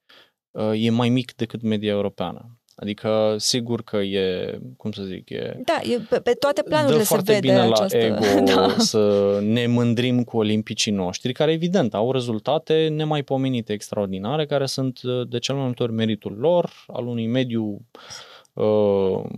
[0.62, 2.58] e mai mic decât media europeană.
[2.78, 5.60] Adică, sigur că e, cum să zic, e...
[5.64, 7.96] Da, e, pe, pe toate planurile se vede bine această...
[7.96, 8.74] la ego da.
[8.78, 15.28] să ne mândrim cu olimpicii noștri, care, evident, au rezultate nemaipomenite, extraordinare, care sunt uh,
[15.28, 18.35] de cel mai multe ori meritul lor, al unui mediu Uh,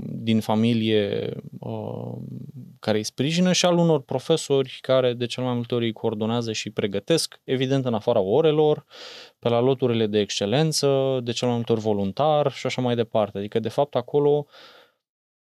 [0.00, 2.12] din familie uh,
[2.80, 6.52] care îi sprijină și al unor profesori care de cel mai multe ori îi coordonează
[6.52, 8.84] și pregătesc, evident în afara orelor,
[9.38, 13.38] pe la loturile de excelență, de cel mai multe ori voluntar și așa mai departe.
[13.38, 14.46] Adică, de fapt, acolo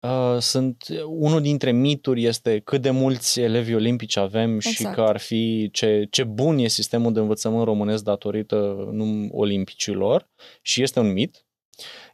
[0.04, 4.76] Uh, sunt unul dintre mituri este cât de mulți elevi olimpici avem exact.
[4.76, 10.28] și că ar fi ce, ce bun e sistemul de învățământ românesc datorită num olimpicilor
[10.62, 11.46] și este un mit.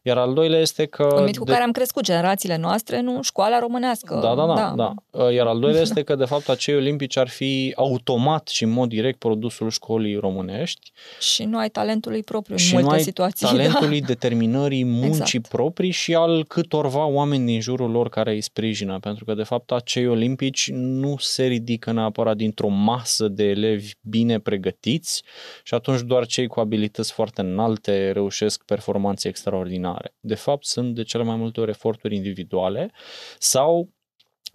[0.02, 1.08] Iar al doilea este că...
[1.16, 1.52] Un mit cu de...
[1.52, 4.20] care am crescut generațiile noastre, nu școala românească.
[4.22, 4.54] Da, da, da.
[4.54, 4.74] da.
[4.76, 4.94] da.
[5.24, 8.70] Uh, iar al doilea este că, de fapt, acei olimpici ar fi automat și în
[8.70, 10.92] mod direct produsul școlii românești.
[11.20, 13.48] Și nu ai talentului propriu în și multe nu ai situații.
[13.48, 14.06] talentului da.
[14.06, 15.48] determinării muncii exact.
[15.48, 19.00] proprii și al câtorva oameni din jurul lor care îi sprijină.
[19.00, 24.40] Pentru că, de fapt, acei olimpici nu se ridică neapărat dintr-o masă de elevi bine
[24.40, 25.24] pregătiți
[25.64, 30.14] și atunci doar cei cu abilități foarte înalte reușesc performanțe extraordinare extraordinare.
[30.20, 32.92] De fapt, sunt de cele mai multe ori eforturi individuale
[33.38, 33.90] sau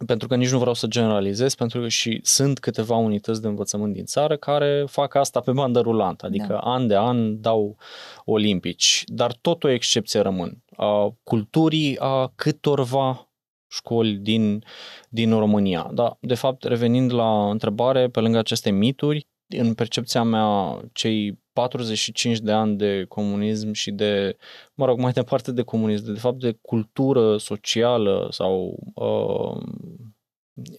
[0.06, 3.92] pentru că nici nu vreau să generalizez, pentru că și sunt câteva unități de învățământ
[3.92, 6.58] din țară care fac asta pe bandă rulantă, adică da.
[6.58, 7.76] an de an dau
[8.24, 10.62] olimpici, dar tot o excepție rămân.
[10.76, 13.28] A culturii a câtorva
[13.68, 14.64] școli din,
[15.08, 15.90] din România.
[15.92, 22.38] Da, de fapt, revenind la întrebare, pe lângă aceste mituri, în percepția mea, cei 45
[22.38, 24.36] de ani de comunism și de,
[24.74, 29.62] mă rog, mai departe de comunism, de, de fapt de cultură socială sau uh,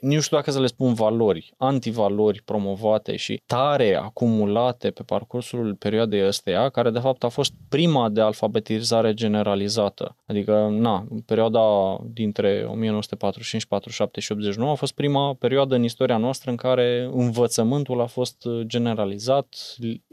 [0.01, 6.27] nu știu dacă să le spun valori, antivalori promovate și tare acumulate pe parcursul perioadei
[6.27, 10.15] ăsteia, care de fapt a fost prima de alfabetizare generalizată.
[10.25, 16.49] Adică, na, perioada dintre 1945, 47 și 89 a fost prima perioadă în istoria noastră
[16.49, 19.55] în care învățământul a fost generalizat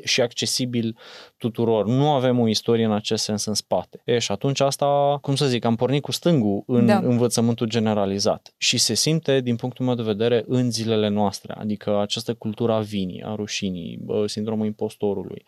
[0.04, 0.96] și accesibil
[1.36, 1.86] tuturor.
[1.86, 4.02] Nu avem o istorie în acest sens în spate.
[4.04, 6.96] E, și atunci asta, cum să zic, am pornit cu stângul în da.
[6.96, 11.98] învățământul generalizat și se simte din din punctul meu de vedere, în zilele noastre, adică
[11.98, 15.44] această cultură a vinii, a rușinii, sindromul impostorului.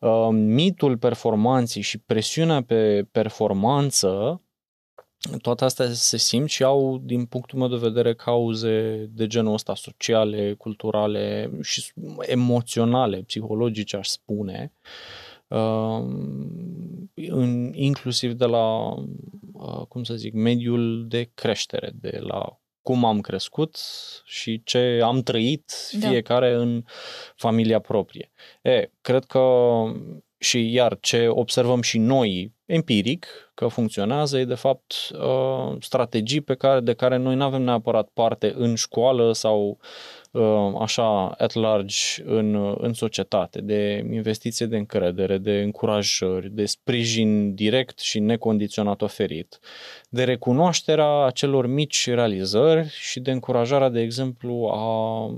[0.00, 4.40] Uh, mitul performanței și presiunea pe performanță
[5.42, 9.74] toate astea se simt și au, din punctul meu de vedere, cauze de genul ăsta
[9.74, 14.72] sociale, culturale și emoționale, psihologice, aș spune.
[17.14, 18.94] în, inclusiv de la,
[19.88, 23.76] cum să zic, mediul de creștere, de la cum am crescut
[24.24, 26.08] și ce am trăit da.
[26.08, 26.60] fiecare da.
[26.60, 26.84] în
[27.36, 28.30] familia proprie.
[28.62, 29.40] E, cred că
[30.38, 36.54] și iar ce observăm și noi empiric că funcționează e de fapt uh, strategii pe
[36.54, 39.78] care, de care noi nu avem neapărat parte în școală sau
[40.30, 47.54] uh, așa at large în, în societate, de investiție de încredere, de încurajări, de sprijin
[47.54, 49.58] direct și necondiționat oferit,
[50.08, 55.34] de recunoașterea acelor mici realizări și de încurajarea, de exemplu, a uh,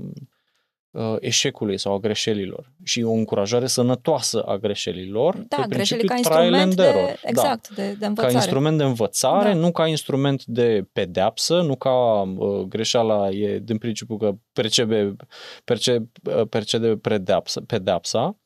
[1.19, 5.35] eșecului sau a greșelilor și o încurajare sănătoasă a greșelilor.
[5.47, 6.91] Da, greșelii ca instrument de,
[7.23, 7.29] da.
[7.29, 7.83] exact, da.
[7.83, 8.33] de, de învățare.
[8.33, 9.55] Ca instrument de învățare, da.
[9.57, 15.15] nu ca instrument de pedeapsă, nu ca uh, greșeala e din principiu că percebe,
[15.63, 18.37] perce, uh, percede pedeapsa, pedeapsa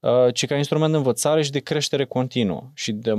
[0.00, 3.12] uh, ci ca instrument de învățare și de creștere continuă și de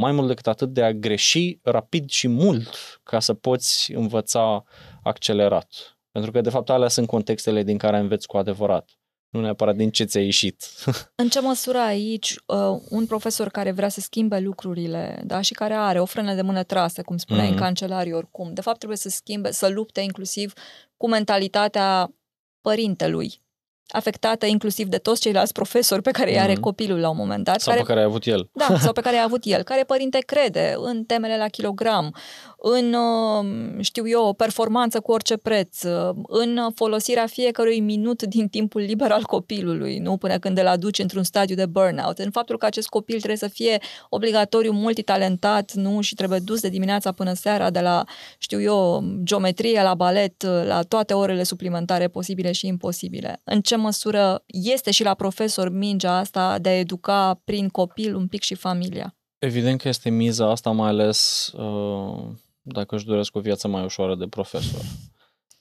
[0.00, 4.64] mai mult decât atât de a greși rapid și mult ca să poți învăța
[5.02, 5.97] accelerat.
[6.18, 8.90] Pentru că, de fapt, alea sunt contextele din care înveți cu adevărat.
[9.28, 10.64] Nu neapărat din ce ți-a ieșit.
[11.22, 15.74] În ce măsură aici uh, un profesor care vrea să schimbe lucrurile da, și care
[15.74, 17.50] are o frână de mână trasă, cum spuneai mm-hmm.
[17.50, 20.52] în cancelarii oricum, de fapt trebuie să schimbe, să lupte inclusiv
[20.96, 22.14] cu mentalitatea
[22.60, 23.42] părintelui
[23.88, 26.34] afectată inclusiv de toți ceilalți profesori pe care mm-hmm.
[26.34, 26.60] îi are mhm.
[26.60, 27.60] copilul la un moment dat.
[27.60, 28.48] Sau care, pe care a avut el.
[28.52, 29.62] Da, sau pe care a avut el.
[29.62, 32.14] Care părinte crede în temele la kilogram,
[32.60, 38.80] în, uh, știu eu, performanță cu orice preț, uh, în folosirea fiecărui minut din timpul
[38.80, 42.66] liber al copilului, nu până când îl aduci într-un stadiu de burnout, în faptul că
[42.66, 47.70] acest copil trebuie să fie obligatoriu multitalentat, nu, și trebuie dus de dimineața până seara,
[47.70, 48.04] de la,
[48.38, 53.40] știu eu, geometrie la balet, la toate orele suplimentare posibile și imposibile.
[53.44, 58.26] În ce măsură este și la profesor mingea asta de a educa prin copil un
[58.26, 59.16] pic și familia?
[59.38, 62.28] Evident că este miza asta, mai ales uh,
[62.60, 64.80] dacă își doresc o viață mai ușoară de profesor.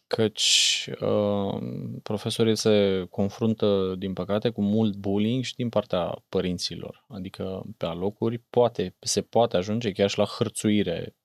[0.08, 1.62] Căci uh,
[2.04, 7.06] profesorii se confruntă, din păcate, cu mult bullying și din partea părinților.
[7.08, 11.16] Adică, pe alocuri, poate, se poate ajunge chiar și la hărțuire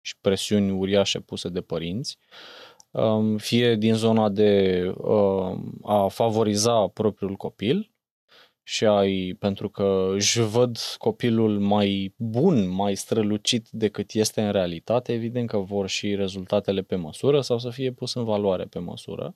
[0.00, 2.69] și presiuni uriașe puse de părinți, um,
[3.36, 7.90] fie din zona de uh, a favoriza propriul copil,
[8.70, 15.12] și ai, pentru că își văd copilul mai bun, mai strălucit decât este în realitate,
[15.12, 19.24] evident că vor și rezultatele pe măsură sau să fie pus în valoare pe măsură.
[19.24, 19.34] Um,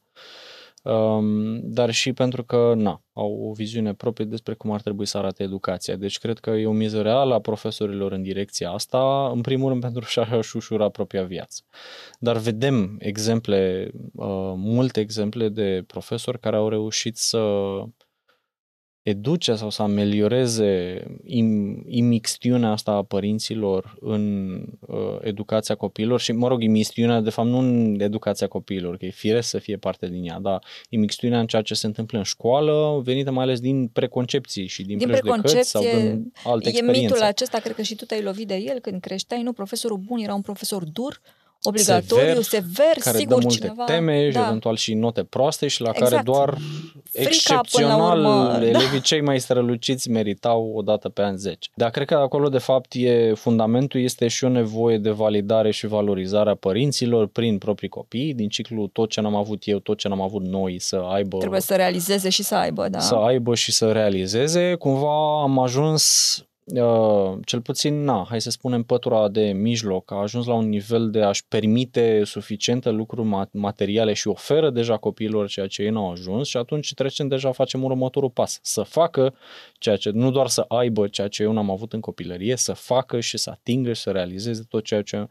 [1.63, 5.43] dar și pentru că, na, au o viziune proprie despre cum ar trebui să arate
[5.43, 5.97] educația.
[5.97, 9.81] Deci cred că e o miză reală a profesorilor în direcția asta, în primul rând
[9.81, 11.63] pentru a-și ușura propria viață.
[12.19, 17.39] Dar vedem exemple, uh, multe exemple de profesori care au reușit să
[19.05, 26.49] educe sau să amelioreze im, imixtiunea asta a părinților în uh, educația copiilor și, mă
[26.49, 30.25] rog, imixtiunea, de fapt, nu în educația copiilor, că e firesc să fie parte din
[30.25, 34.67] ea, dar imixtiunea în ceea ce se întâmplă în școală, venită mai ales din preconcepții
[34.67, 37.01] și din, din prejudecăți sau din alte e experiențe.
[37.01, 39.53] mitul acesta, cred că și tu te-ai lovit de el când creșteai, nu?
[39.53, 41.21] Profesorul bun era un profesor dur,
[41.69, 44.47] obligatoriu, sever, sever care sigur dă multe cineva, teme și da.
[44.47, 46.11] eventual și note proaste și la exact.
[46.11, 46.59] care doar
[47.11, 48.67] Frica, excepțional urmă, da.
[48.67, 48.99] elevii da.
[48.99, 51.71] cei mai străluciți meritau o dată pe an 10.
[51.75, 55.87] Dar cred că acolo de fapt e fundamentul este și o nevoie de validare și
[55.87, 60.09] valorizare a părinților prin proprii copii, din ciclu tot ce n-am avut eu, tot ce
[60.09, 62.99] n-am avut noi să aibă Trebuie să realizeze și să aibă, da.
[62.99, 64.75] Să aibă și să realizeze.
[64.75, 70.47] Cumva am ajuns Uh, cel puțin, na, hai să spunem, pătura de mijloc a ajuns
[70.47, 75.83] la un nivel de a-și permite suficiente lucruri materiale și oferă deja copiilor ceea ce
[75.83, 78.59] ei nu au ajuns și atunci trecem deja, facem următorul pas.
[78.63, 79.35] Să facă
[79.79, 83.21] ceea ce, nu doar să aibă ceea ce eu n-am avut în copilărie, să facă
[83.21, 85.27] și să atingă și să realizeze tot ceea ce,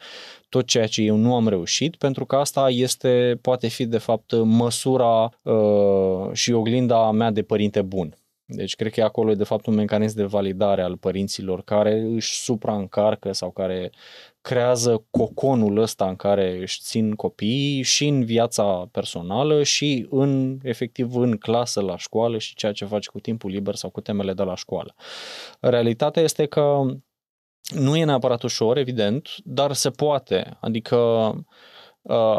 [0.50, 4.34] tot ceea ce eu nu am reușit, pentru că asta este, poate fi de fapt
[4.44, 8.18] măsura uh, și oglinda mea de părinte bun
[8.56, 12.34] deci cred că acolo e de fapt un mecanism de validare al părinților care își
[12.36, 13.92] supraîncarcă sau care
[14.42, 21.16] creează coconul ăsta în care își țin copiii și în viața personală și în, efectiv,
[21.16, 24.44] în clasă, la școală și ceea ce face cu timpul liber sau cu temele de
[24.44, 24.96] la școală.
[25.60, 26.82] Realitatea este că
[27.70, 30.58] nu e neapărat ușor, evident, dar se poate.
[30.60, 31.44] Adică Uh,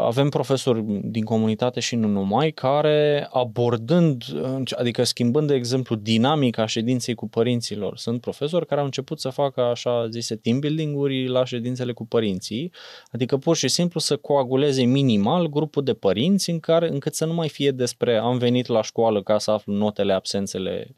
[0.05, 4.23] avem profesori din comunitate și nu numai, care abordând,
[4.71, 7.97] adică schimbând, de exemplu, dinamica ședinței cu părinților.
[7.97, 12.71] Sunt profesori care au început să facă așa zise team building-uri la ședințele cu părinții,
[13.11, 17.33] adică pur și simplu să coaguleze minimal grupul de părinți în care, încât să nu
[17.33, 20.95] mai fie despre am venit la școală ca să aflu notele, absențele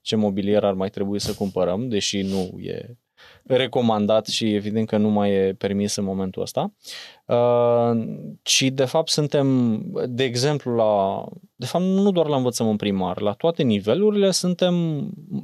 [0.00, 2.96] ce mobilier ar mai trebui să cumpărăm, deși nu e
[3.46, 6.72] recomandat și evident că nu mai e permis în momentul ăsta,
[7.26, 8.06] uh,
[8.42, 11.24] ci de fapt suntem, de exemplu, la,
[11.56, 14.74] de fapt nu doar la învățământ primar, la toate nivelurile suntem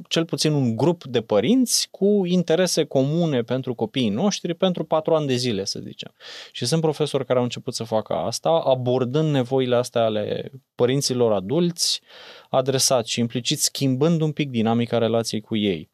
[0.07, 5.27] cel puțin un grup de părinți cu interese comune pentru copiii noștri pentru patru ani
[5.27, 6.13] de zile, să zicem.
[6.51, 12.01] Și sunt profesori care au început să facă asta, abordând nevoile astea ale părinților adulți,
[12.49, 15.91] adresați și implicit schimbând un pic dinamica relației cu ei.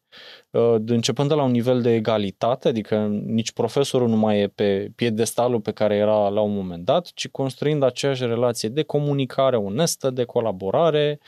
[0.50, 2.96] Uh, începând de la un nivel de egalitate, adică
[3.26, 7.28] nici profesorul nu mai e pe piedestalul pe care era la un moment dat, ci
[7.28, 11.18] construind aceeași relație de comunicare onestă, de colaborare,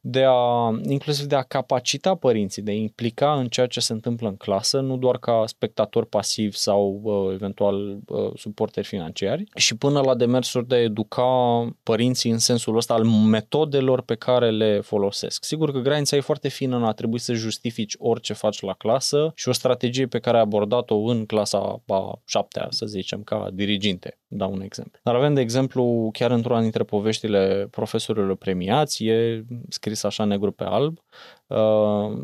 [0.00, 4.28] de a, inclusiv de a capacita părinții, de a implica în ceea ce se întâmplă
[4.28, 10.00] în clasă, nu doar ca spectator pasiv sau uh, eventual uh, suporteri financiari, și până
[10.00, 15.44] la demersuri de a educa părinții în sensul ăsta al metodelor pe care le folosesc.
[15.44, 19.32] Sigur că granița e foarte fină, nu a trebuit să justifici orice faci la clasă
[19.34, 24.17] și o strategie pe care ai abordat-o în clasa a șaptea, să zicem, ca diriginte.
[24.30, 25.00] Dau un exemplu.
[25.02, 30.64] Dar avem, de exemplu, chiar într-una dintre poveștile profesorilor premiați, e scris așa negru pe
[30.64, 30.98] alb,
[31.46, 32.18] uh,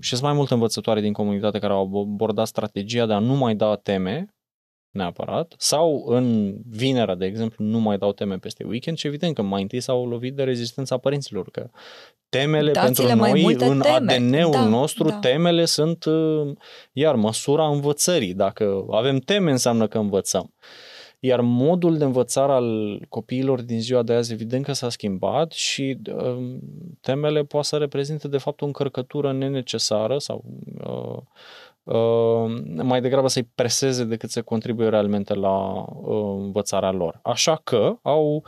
[0.00, 3.54] și sunt mai multe învățătoare din comunitate care au abordat strategia de a nu mai
[3.54, 4.34] da teme
[4.90, 9.42] neapărat, sau în vinerea, de exemplu, nu mai dau teme peste weekend și evident că
[9.42, 11.70] mai întâi s-au lovit de rezistența părinților, că
[12.28, 14.12] temele Dați-le pentru noi, în teme.
[14.12, 15.18] ADN-ul da, nostru, da.
[15.18, 16.52] temele sunt, uh,
[16.92, 18.34] iar, măsura învățării.
[18.34, 20.54] Dacă avem teme, înseamnă că învățăm.
[21.20, 25.98] Iar modul de învățare al copiilor din ziua de azi, evident că s-a schimbat și
[26.14, 26.56] uh,
[27.00, 30.44] temele poate să reprezinte, de fapt, o încărcătură nenecesară sau
[30.84, 31.18] uh,
[31.94, 37.18] uh, mai degrabă să-i preseze decât să contribuie realmente la uh, învățarea lor.
[37.22, 38.42] Așa că au uh,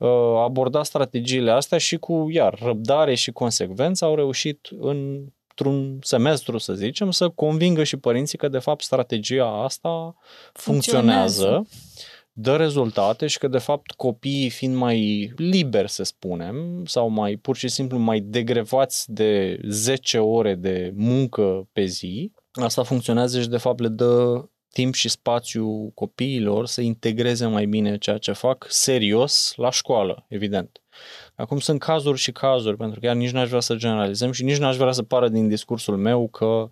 [0.00, 5.24] Uh, aborda strategiile astea și cu, iar, răbdare și consecvență au reușit în
[5.60, 10.14] într-un semestru, să zicem, să convingă și părinții că, de fapt, strategia asta
[10.52, 11.68] funcționează, funcționează
[12.32, 17.56] dă rezultate și că, de fapt, copiii fiind mai liberi, să spunem, sau mai pur
[17.56, 23.56] și simplu mai degrevați de 10 ore de muncă pe zi, asta funcționează și, de
[23.56, 29.52] fapt, le dă timp și spațiu copiilor să integreze mai bine ceea ce fac serios
[29.56, 30.80] la școală, evident.
[31.40, 34.58] Acum sunt cazuri și cazuri, pentru că iar nici n-aș vrea să generalizăm și nici
[34.58, 36.68] n-aș vrea să pară din discursul meu că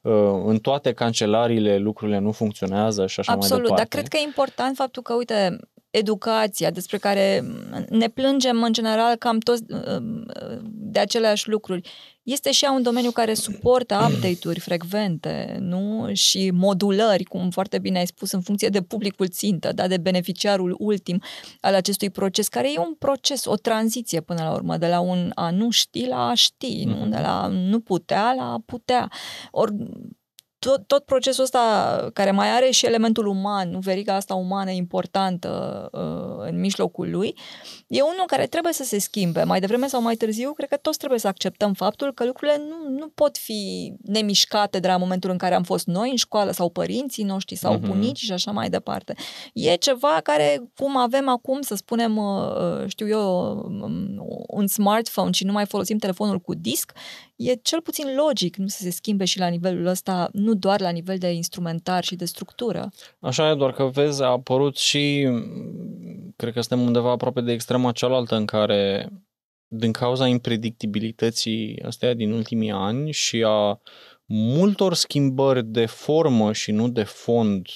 [0.00, 3.82] uh, în toate cancelariile lucrurile nu funcționează și așa Absolut, mai departe.
[3.82, 5.58] dar cred că e important faptul că, uite,
[5.90, 7.44] educația, despre care
[7.88, 10.47] ne plângem în general cam toți uh,
[10.90, 11.88] de aceleași lucruri.
[12.22, 16.10] Este și ea un domeniu care suportă update-uri frecvente, nu?
[16.12, 19.86] Și modulări, cum foarte bine ai spus, în funcție de publicul țintă, da?
[19.86, 21.22] de beneficiarul ultim
[21.60, 25.30] al acestui proces, care e un proces, o tranziție până la urmă, de la un
[25.34, 26.88] a nu ști la a ști, mm-hmm.
[26.88, 26.96] nu?
[27.00, 27.10] Mhm.
[27.10, 29.10] de la nu putea la a putea.
[29.50, 29.72] Ori
[30.58, 35.88] tot, tot procesul ăsta care mai are și elementul uman, nu veriga asta umană importantă
[35.92, 37.34] uh, în mijlocul lui,
[37.86, 39.42] e unul care trebuie să se schimbe.
[39.42, 42.98] Mai devreme sau mai târziu, cred că toți trebuie să acceptăm faptul că lucrurile nu,
[42.98, 46.70] nu pot fi nemișcate de la momentul în care am fost noi în școală sau
[46.70, 47.86] părinții noștri sau uh-huh.
[47.86, 49.14] bunici și așa mai departe.
[49.54, 55.44] E ceva care, cum avem acum, să spunem, uh, știu eu, um, un smartphone și
[55.44, 56.92] nu mai folosim telefonul cu disc,
[57.38, 60.90] e cel puțin logic nu să se schimbe și la nivelul ăsta, nu doar la
[60.90, 62.90] nivel de instrumentar și de structură.
[63.20, 65.28] Așa e, doar că vezi, a apărut și,
[66.36, 69.08] cred că suntem undeva aproape de extrema cealaltă în care,
[69.66, 73.80] din cauza impredictibilității astea din ultimii ani și a
[74.26, 77.66] multor schimbări de formă și nu de fond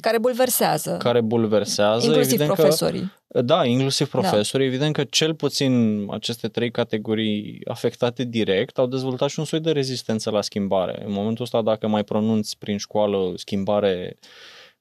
[0.00, 0.96] care bulversează.
[0.96, 2.06] Care bulversează.
[2.06, 3.12] Inclusiv evident profesorii.
[3.28, 4.18] Că, da, inclusiv da.
[4.18, 4.66] profesorii.
[4.66, 4.72] Da.
[4.72, 9.70] Evident că cel puțin aceste trei categorii afectate direct au dezvoltat și un soi de
[9.70, 11.02] rezistență la schimbare.
[11.06, 14.18] În momentul ăsta, dacă mai pronunți prin școală schimbare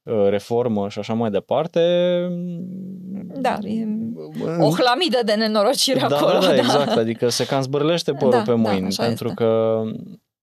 [0.08, 1.80] ă, reformă și așa mai departe.
[3.40, 3.86] Da, e
[4.60, 6.32] o hlamidă de nenorocire da, acolo.
[6.32, 9.44] Da, da, exact, adică se cam zbârlește părul da, pe da, mâini, da, pentru este.
[9.44, 9.82] că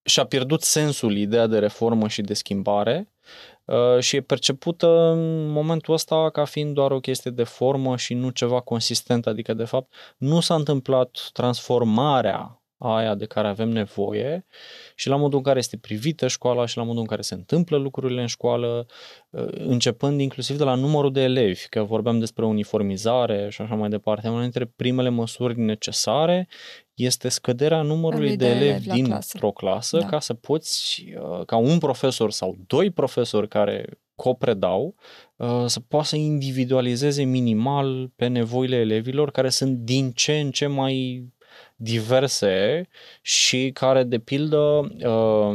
[0.04, 3.51] și-a pierdut sensul ideea de reformă și de schimbare Uh,
[3.98, 8.30] și e percepută în momentul ăsta ca fiind doar o chestie de formă și nu
[8.30, 14.46] ceva consistent, adică de fapt nu s-a întâmplat transformarea aia de care avem nevoie
[14.94, 17.76] și la modul în care este privită școala și la modul în care se întâmplă
[17.76, 18.86] lucrurile în școală,
[19.30, 23.88] uh, începând inclusiv de la numărul de elevi, că vorbeam despre uniformizare și așa mai
[23.88, 24.28] departe.
[24.28, 26.48] Una dintre primele măsuri necesare
[26.94, 29.38] este scăderea numărului de, de elevi din clasă.
[29.52, 30.06] clasă da.
[30.06, 34.94] ca să poți, uh, ca un profesor sau doi profesori care copredau,
[35.36, 40.66] uh, să poată să individualizeze minimal pe nevoile elevilor care sunt din ce în ce
[40.66, 41.26] mai
[41.76, 42.86] diverse
[43.22, 44.58] și care, de pildă,
[45.04, 45.54] uh,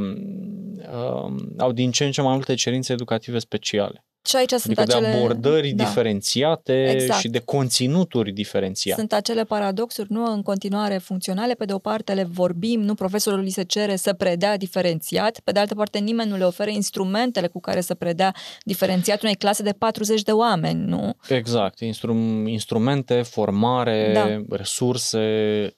[0.91, 4.05] uh, au din ce în ce mai multe cerințe educative speciale.
[4.27, 5.11] Și aici sunt adică acele...
[5.11, 5.83] de abordări da.
[5.83, 7.19] diferențiate exact.
[7.19, 8.99] și de conținuturi diferențiate.
[8.99, 11.53] Sunt acele paradoxuri, nu în continuare funcționale.
[11.53, 15.51] Pe de o parte le vorbim, nu profesorul li se cere să predea diferențiat, pe
[15.51, 19.63] de altă parte nimeni nu le oferă instrumentele cu care să predea diferențiat unei clase
[19.63, 21.15] de 40 de oameni, nu?
[21.29, 21.79] Exact.
[21.79, 24.55] Instru- instrumente, formare, da.
[24.55, 25.19] resurse,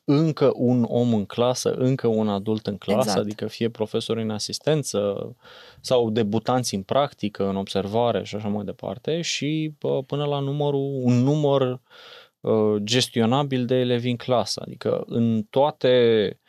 [0.04, 3.20] încă un om în clasă, încă un adult în clasă, exact.
[3.20, 5.36] adică fie profesor în asistență,
[5.82, 9.74] sau debutanți în practică, în observare și așa mai departe și
[10.06, 11.82] până la numărul, un număr
[12.40, 14.62] uh, gestionabil de elevi în clasă.
[14.66, 16.40] Adică în toate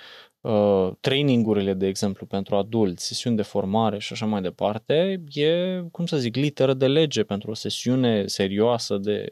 [0.40, 6.06] uh, trainingurile, de exemplu, pentru adulți, sesiuni de formare și așa mai departe, e, cum
[6.06, 9.28] să zic, literă de lege pentru o sesiune serioasă de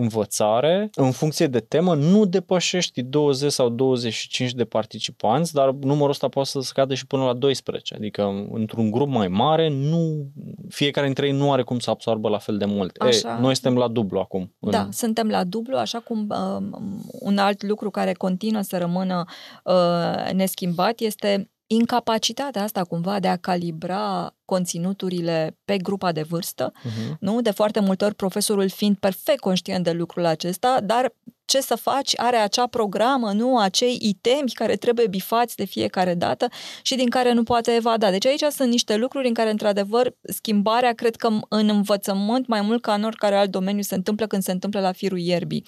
[0.00, 6.28] învățare, în funcție de temă, nu depășești 20 sau 25 de participanți, dar numărul ăsta
[6.28, 7.94] poate să scadă și până la 12.
[7.94, 10.30] Adică într-un grup mai mare, nu
[10.68, 12.96] fiecare dintre ei nu are cum să absorbă la fel de mult.
[12.96, 13.36] Așa.
[13.36, 14.54] E, noi suntem la dublu acum.
[14.58, 14.92] Da, în...
[14.92, 16.78] suntem la dublu, așa cum uh,
[17.20, 19.24] un alt lucru care continuă să rămână
[19.64, 27.18] uh, neschimbat este incapacitatea asta cumva de a calibra conținuturile pe grupa de vârstă, uh-huh.
[27.20, 27.40] nu?
[27.40, 31.14] De foarte multe ori profesorul fiind perfect conștient de lucrul acesta, dar
[31.48, 36.48] ce să faci, are acea programă, nu acei itemi care trebuie bifați de fiecare dată
[36.82, 38.10] și din care nu poate evada.
[38.10, 42.82] Deci aici sunt niște lucruri în care, într-adevăr, schimbarea, cred că în învățământ, mai mult
[42.82, 45.64] ca în oricare alt domeniu, se întâmplă când se întâmplă la firul ierbii.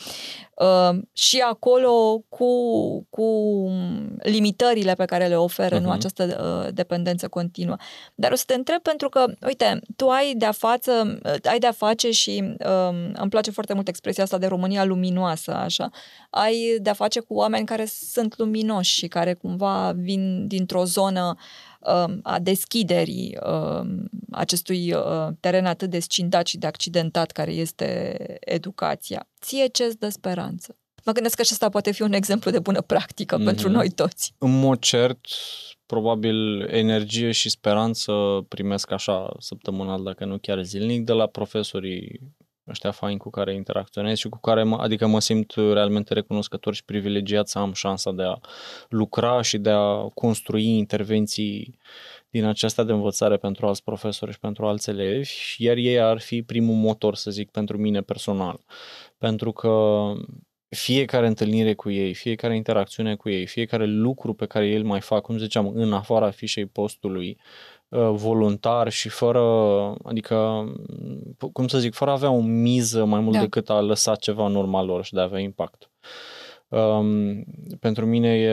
[0.60, 2.46] Uh, și acolo cu,
[3.10, 3.26] cu
[4.18, 5.80] limitările pe care le oferă, uh-huh.
[5.80, 5.96] nu mhm.
[5.96, 7.76] această uh, dependență continuă.
[8.14, 12.10] Dar o să te întreb pentru că, uite, tu ai de-a, față, ai de-a face
[12.10, 15.90] și uh, îmi place foarte mult expresia asta de România luminoasă, așa,
[16.30, 21.69] ai de-a face cu oameni care sunt luminoși și care cumva vin dintr-o zonă uh,
[22.22, 23.86] a deschiderii uh,
[24.30, 29.28] acestui uh, teren atât de scindat și de accidentat care este educația.
[29.40, 30.76] Ție ce-ți dă speranță?
[31.04, 33.44] Mă gândesc că acesta poate fi un exemplu de bună practică mm-hmm.
[33.44, 34.34] pentru noi toți.
[34.38, 35.26] În mod cert,
[35.86, 38.12] probabil energie și speranță
[38.48, 42.20] primesc așa săptămânal, dacă nu chiar zilnic, de la profesorii
[42.68, 46.84] ăștia faini cu care interacționez și cu care, mă, adică mă simt realmente recunoscător și
[46.84, 48.38] privilegiat să am șansa de a
[48.88, 51.78] lucra și de a construi intervenții
[52.30, 56.42] din aceasta de învățare pentru alți profesori și pentru alți elevi, iar ei ar fi
[56.42, 58.60] primul motor, să zic, pentru mine personal.
[59.18, 60.04] Pentru că
[60.68, 65.22] fiecare întâlnire cu ei, fiecare interacțiune cu ei, fiecare lucru pe care el mai fac,
[65.22, 69.42] cum ziceam, în afara fișei postului, uh, voluntar și fără,
[70.04, 70.64] adică,
[71.52, 73.40] cum să zic, fără a avea o miză mai mult da.
[73.40, 75.90] decât a lăsa ceva în urma lor și de a avea impact.
[76.68, 77.44] Um,
[77.80, 78.52] pentru mine e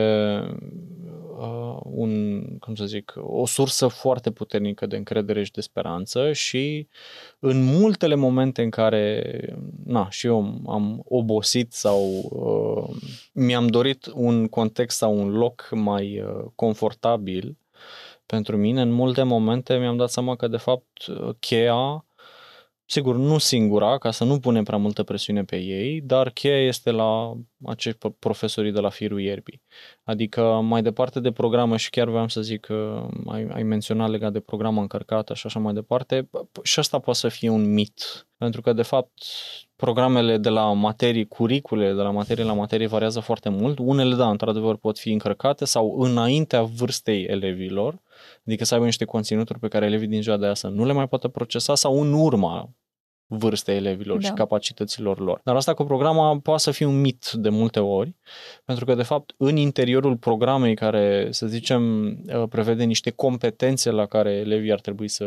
[1.37, 6.87] uh, un, cum să zic, o sursă foarte puternică de încredere și de speranță și
[7.39, 9.39] în multele momente în care,
[9.85, 12.95] na, și eu am obosit sau uh,
[13.33, 17.57] mi-am dorit un context sau un loc mai uh, confortabil
[18.27, 21.05] pentru mine, în multe momente mi-am dat seama că, de fapt,
[21.39, 22.05] cheia
[22.89, 26.91] Sigur, nu singura, ca să nu punem prea multă presiune pe ei, dar cheia este
[26.91, 27.33] la
[27.65, 29.61] acești profesorii de la firul ierbii.
[30.03, 34.31] Adică mai departe de programă și chiar vreau să zic că ai, ai menționat legat
[34.31, 36.29] de programă încărcată și așa mai departe,
[36.63, 38.27] și asta poate să fie un mit.
[38.37, 39.23] Pentru că, de fapt,
[39.75, 43.79] programele de la materii, curicule de la materie la materie variază foarte mult.
[43.79, 47.99] Unele, da, într-adevăr, pot fi încărcate sau înaintea vârstei elevilor,
[48.45, 51.07] Adică să aibă niște conținuturi pe care elevii din ziua de azi nu le mai
[51.07, 52.73] poată procesa sau în urma
[53.27, 54.27] vârstei elevilor da.
[54.27, 55.41] și capacităților lor.
[55.43, 58.15] Dar asta cu programa poate să fie un mit de multe ori,
[58.65, 64.05] pentru că, de fapt, în interiorul programei care, să zicem, uh, prevede niște competențe la
[64.05, 65.25] care elevii ar trebui să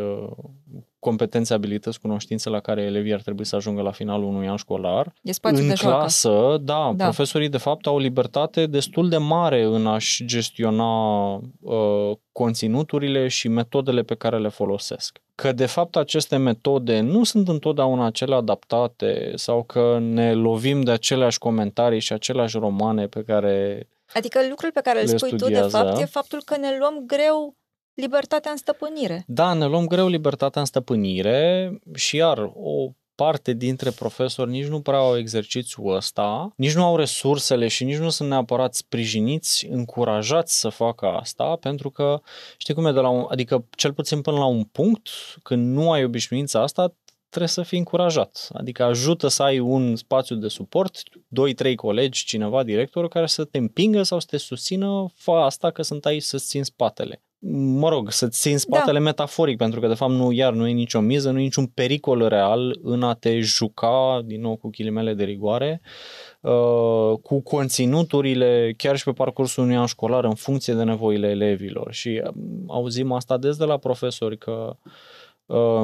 [0.99, 5.13] competențe, abilități, cunoștințe la care elevii ar trebui să ajungă la finalul unui an școlar.
[5.21, 9.63] E în de clasă, da, da, profesorii de fapt au o libertate destul de mare
[9.63, 15.21] în a-și gestiona uh, conținuturile și metodele pe care le folosesc.
[15.41, 20.91] Că de fapt aceste metode nu sunt întotdeauna cele adaptate sau că ne lovim de
[20.91, 25.77] aceleași comentarii și aceleași romane pe care Adică lucrul pe care îl spui studiază.
[25.77, 27.55] tu, de fapt, e faptul că ne luăm greu
[27.93, 29.23] libertatea în stăpânire.
[29.27, 34.81] Da, ne luăm greu libertatea în stăpânire și iar o parte dintre profesori nici nu
[34.81, 40.59] prea au exercițiul ăsta, nici nu au resursele și nici nu sunt neapărat sprijiniți, încurajați
[40.59, 42.21] să facă asta, pentru că,
[42.57, 45.07] știi cum e, de la un, adică cel puțin până la un punct,
[45.43, 46.95] când nu ai obișnuința asta,
[47.29, 48.49] trebuie să fii încurajat.
[48.53, 53.43] Adică ajută să ai un spațiu de suport, doi, trei colegi, cineva, director, care să
[53.43, 57.21] te împingă sau să te susțină, fă asta că sunt aici să-ți țin spatele.
[57.49, 59.03] Mă rog, să-ți țin spatele da.
[59.03, 62.27] metaforic, pentru că de fapt nu, iar nu e nicio miză, nu e niciun pericol
[62.27, 65.81] real în a te juca, din nou cu ghilimele de rigoare,
[66.41, 71.93] uh, cu conținuturile, chiar și pe parcursul unui an școlar, în funcție de nevoile elevilor.
[71.93, 74.89] Și um, auzim asta des de la profesori că Ehm,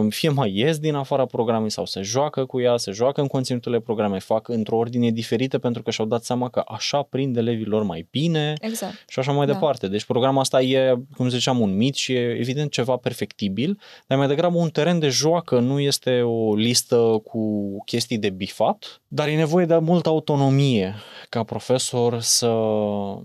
[0.09, 3.81] fie mai ies din afara programului sau se joacă cu ea, se joacă în conținuturile
[3.81, 7.83] programei, fac într-o ordine diferită pentru că și-au dat seama că așa prind elevii lor
[7.83, 9.03] mai bine exact.
[9.07, 9.53] și așa mai da.
[9.53, 9.87] departe.
[9.87, 14.27] Deci programul asta e, cum ziceam, un mit și e evident ceva perfectibil, dar mai
[14.27, 19.35] degrabă un teren de joacă, nu este o listă cu chestii de bifat, dar e
[19.35, 20.95] nevoie de multă autonomie
[21.29, 23.21] ca profesor să uh,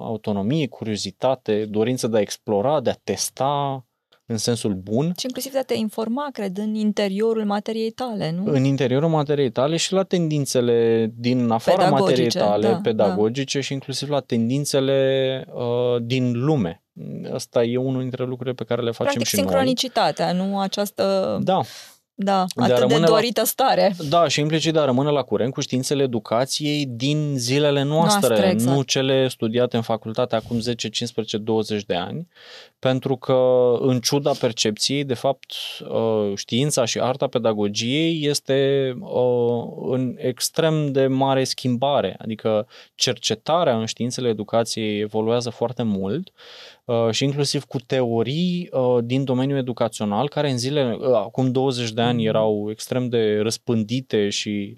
[0.00, 3.84] autonomie, curiozitate, dorință de a explora, de a testa,
[4.32, 5.12] în sensul bun.
[5.18, 8.52] Și inclusiv de a te informa, cred, în interiorul materiei tale, nu?
[8.52, 13.64] În interiorul materiei tale și la tendințele din afara pedagogice, materiei tale, da, pedagogice da.
[13.64, 16.82] și inclusiv la tendințele uh, din lume.
[17.32, 20.48] Asta e unul dintre lucrurile pe care le facem Practic, și sincronicitatea, noi.
[20.48, 21.38] nu această...
[21.42, 21.60] Da.
[22.14, 23.94] Da, de atât de dorită la, stare.
[24.08, 28.50] Da, și implicit de a rămâne la curent cu științele educației din zilele noastre, noastre
[28.50, 28.76] exact.
[28.76, 32.28] nu cele studiate în facultate acum 10, 15, 20 de ani,
[32.82, 35.52] pentru că în ciuda percepției, de fapt,
[35.88, 43.86] uh, știința și arta pedagogiei este uh, în extrem de mare schimbare, adică cercetarea în
[43.86, 46.32] științele educației evoluează foarte mult
[46.84, 51.90] Uh, și inclusiv cu teorii uh, din domeniul educațional, care în zile, uh, acum 20
[51.90, 52.28] de ani, mm-hmm.
[52.28, 54.76] erau extrem de răspândite și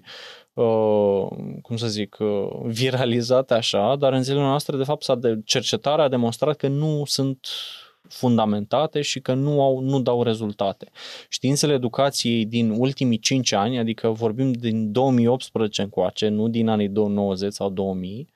[1.61, 2.17] cum să zic,
[2.63, 7.03] viralizate așa, dar în zilele noastre, de fapt, s-a de, cercetarea a demonstrat că nu
[7.05, 7.47] sunt
[8.09, 10.89] fundamentate și că nu, au, nu dau rezultate.
[11.29, 17.53] Științele educației din ultimii 5 ani, adică vorbim din 2018 încoace, nu din anii 90
[17.53, 18.27] sau 2000,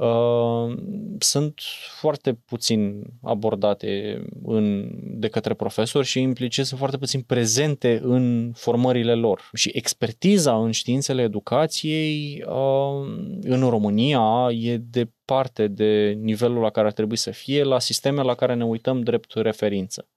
[0.00, 0.74] Uh,
[1.18, 1.60] sunt
[1.98, 9.14] foarte puțin abordate în, de către profesori și implicit sunt foarte puțin prezente în formările
[9.14, 9.50] lor.
[9.54, 13.08] Și expertiza în științele educației uh,
[13.42, 18.34] în România e departe de nivelul la care ar trebui să fie la sisteme la
[18.34, 20.08] care ne uităm drept referință.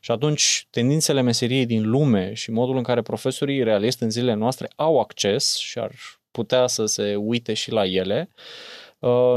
[0.00, 4.70] Și atunci, tendințele meseriei din lume și modul în care profesorii realist în zilele noastre
[4.76, 5.92] au acces și ar
[6.30, 8.79] putea să se uite și la ele, Uh,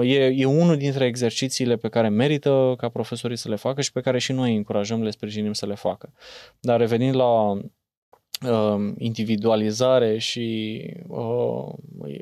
[0.02, 4.02] e, e unul dintre exercițiile pe care merită ca profesorii să le facă și pe
[4.02, 6.14] care și noi îi încurajăm, le sprijinim să le facă.
[6.60, 11.74] Dar revenind la uh, individualizare și uh,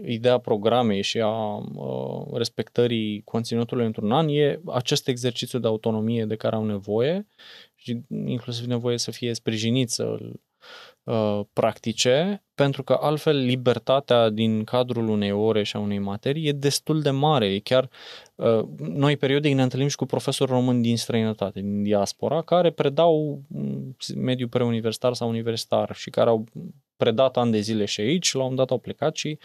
[0.05, 6.35] ideea programei și a uh, respectării conținutului într-un an e acest exercițiu de autonomie de
[6.35, 7.27] care au nevoie
[7.75, 10.17] și inclusiv nevoie să fie sprijinit să
[10.61, 10.90] Uh,
[11.53, 17.01] practice, pentru că altfel libertatea din cadrul unei ore și a unei materii e destul
[17.01, 17.53] de mare.
[17.53, 17.89] E chiar,
[18.35, 23.41] uh, noi periodic ne întâlnim și cu profesori români din străinătate, din diaspora, care predau
[23.47, 26.45] mm, mediul preuniversitar sau universitar și care au
[27.01, 29.37] predat ani de zile și aici, la un moment dat au plecat și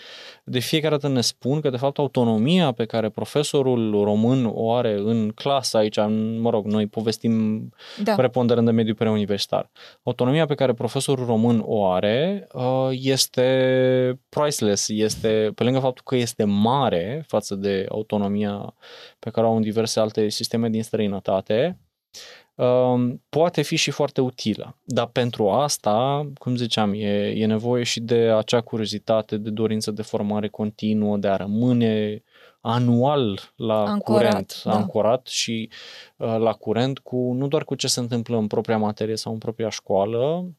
[0.45, 4.93] de fiecare dată ne spun că de fapt autonomia pe care profesorul român o are
[4.93, 5.97] în clasă aici,
[6.39, 7.69] mă rog, noi povestim
[8.03, 8.15] da.
[8.15, 9.71] preponderând de mediul preuniversitar,
[10.03, 16.17] autonomia pe care profesorul român o are uh, este priceless, este, pe lângă faptul că
[16.17, 18.75] este mare față de autonomia
[19.19, 21.79] pe care o au în diverse alte sisteme din străinătate,
[22.19, 22.46] Um,
[23.29, 24.77] poate fi și foarte utilă.
[24.85, 30.03] Dar pentru asta, cum ziceam, e, e nevoie și de acea curiozitate, de dorință de
[30.03, 32.23] formare continuă, de a rămâne
[32.61, 34.73] anual la ancorat, curent, da.
[34.73, 35.71] ancorat și
[36.17, 39.39] uh, la curent cu nu doar cu ce se întâmplă în propria materie sau în
[39.39, 40.51] propria școală,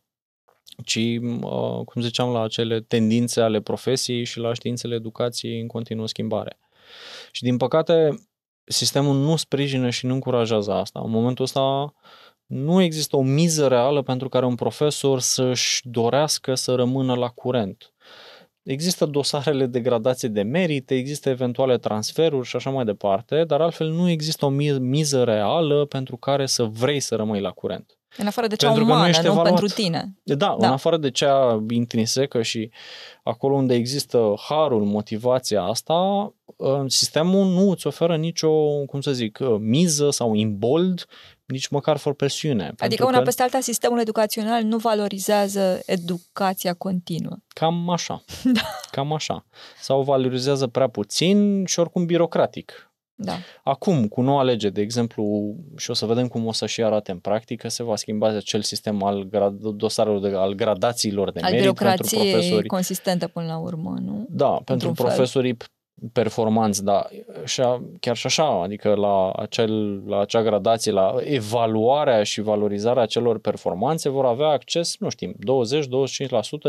[0.85, 6.07] ci, uh, cum ziceam, la acele tendințe ale profesiei și la științele educației în continuă
[6.07, 6.57] schimbare.
[7.31, 8.26] Și din păcate,
[8.67, 11.01] sistemul nu sprijină și nu încurajează asta.
[11.03, 11.93] În momentul ăsta
[12.45, 17.93] nu există o miză reală pentru care un profesor să-și dorească să rămână la curent.
[18.67, 23.89] Există dosarele de gradație de merite, există eventuale transferuri și așa mai departe, dar altfel
[23.89, 24.49] nu există o
[24.79, 27.97] miză reală pentru care să vrei să rămâi la curent.
[28.17, 30.15] În afară de cea pentru umană, nu, nu pentru tine.
[30.23, 32.69] Da, da, în afară de cea intrinsecă și
[33.23, 36.33] acolo unde există harul, motivația asta,
[36.87, 41.05] sistemul nu îți oferă nicio, cum să zic, miză sau imbold,
[41.47, 42.73] nici măcar for presiune.
[42.77, 43.23] Adică una că...
[43.23, 47.37] peste alta, sistemul educațional nu valorizează educația continuă.
[47.47, 48.23] Cam așa.
[48.57, 48.61] da.
[48.91, 49.45] Cam așa.
[49.81, 52.91] Sau valorizează prea puțin și oricum birocratic.
[53.19, 53.33] Da.
[53.63, 57.11] Acum, cu noua lege, de exemplu, și o să vedem cum o să și arate
[57.11, 61.51] în practică, se va schimba acel sistem al grad, dosarelor de, al gradațiilor de al
[61.51, 62.67] merit pentru profesori.
[62.67, 64.25] consistentă până la urmă, nu?
[64.29, 65.67] Da, pentru profesorii fel
[66.13, 67.09] performanți, dar
[67.45, 73.05] și a, chiar și așa, adică la, acel, la acea gradație, la evaluarea și valorizarea
[73.05, 75.35] celor performanțe vor avea acces, nu știm,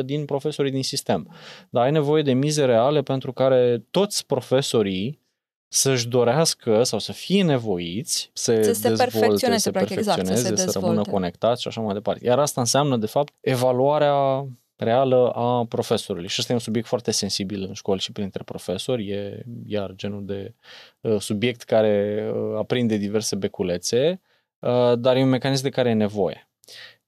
[0.02, 1.34] 20-25% din profesorii din sistem.
[1.70, 5.26] Dar ai nevoie de mize reale pentru care toți profesorii
[5.68, 10.58] să-și dorească sau să fie nevoiți să, să se dezvolte, perfecționeze, să practic, perfecționeze, exact,
[10.58, 12.24] să, se să rămână conectați și așa mai departe.
[12.24, 14.46] Iar asta înseamnă, de fapt, evaluarea
[14.78, 16.28] reală a profesorului.
[16.28, 19.08] Și ăsta e un subiect foarte sensibil în școli și printre profesori.
[19.08, 20.54] E iar genul de
[21.00, 24.20] uh, subiect care uh, aprinde diverse beculețe,
[24.58, 26.48] uh, dar e un mecanism de care e nevoie.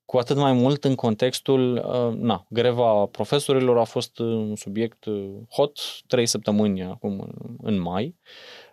[0.04, 5.30] Cu atât mai mult în contextul, uh, na, greva profesorilor a fost un subiect uh,
[5.50, 8.16] hot trei săptămâni acum în, în mai.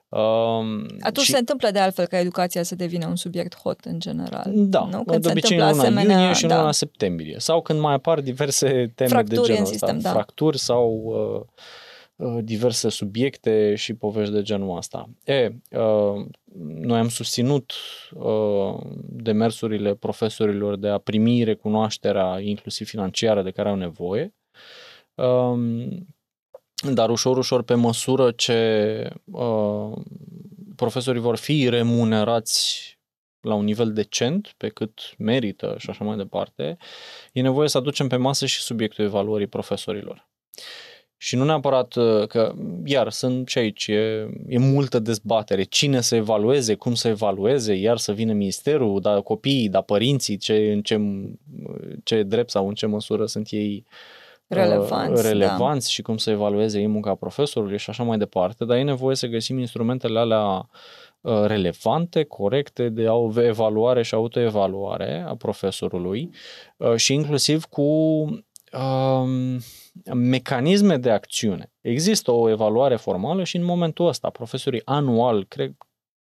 [0.09, 1.31] Um, Atunci și...
[1.31, 4.51] se întâmplă de altfel ca educația să devină un subiect hot în general.
[4.55, 5.03] Da, nu?
[5.03, 6.57] Când de obicei în luna asemenea, iunie și în da.
[6.59, 7.35] luna septembrie.
[7.39, 10.15] Sau când mai apar diverse teme fracturi de genul în sistem, ăsta, da.
[10.15, 15.09] fracturi sau uh, uh, diverse subiecte și povești de genul ăsta.
[15.23, 16.25] E, uh,
[16.79, 17.73] noi am susținut
[18.13, 24.33] uh, demersurile profesorilor de a primi recunoașterea inclusiv financiară de care au nevoie.
[25.15, 25.89] Um,
[26.83, 29.91] dar ușor, ușor, pe măsură ce uh,
[30.75, 32.95] profesorii vor fi remunerați
[33.41, 36.77] la un nivel decent, pe cât merită și așa mai departe,
[37.31, 40.27] e nevoie să aducem pe masă și subiectul evaluării profesorilor.
[41.19, 42.53] Și nu neapărat uh, că,
[42.85, 45.63] iar, sunt și aici, e, e multă dezbatere.
[45.63, 50.71] Cine să evalueze, cum să evalueze, iar să vină ministerul, da copiii, da părinții, ce,
[50.71, 50.99] în ce,
[52.03, 53.95] ce drept sau în ce măsură sunt ei uh,
[54.47, 55.91] relevanți, relevanți da.
[55.91, 59.27] și cum să evalueze ei munca profesorului și așa mai departe, dar e nevoie să
[59.27, 60.69] găsim instrumentele alea
[61.21, 66.29] uh, relevante, corecte de evaluare și autoevaluare a profesorului
[66.77, 69.59] uh, și inclusiv cu um,
[70.13, 71.71] mecanisme de acțiune.
[71.81, 75.73] Există o evaluare formală și în momentul ăsta profesorii anual, cred,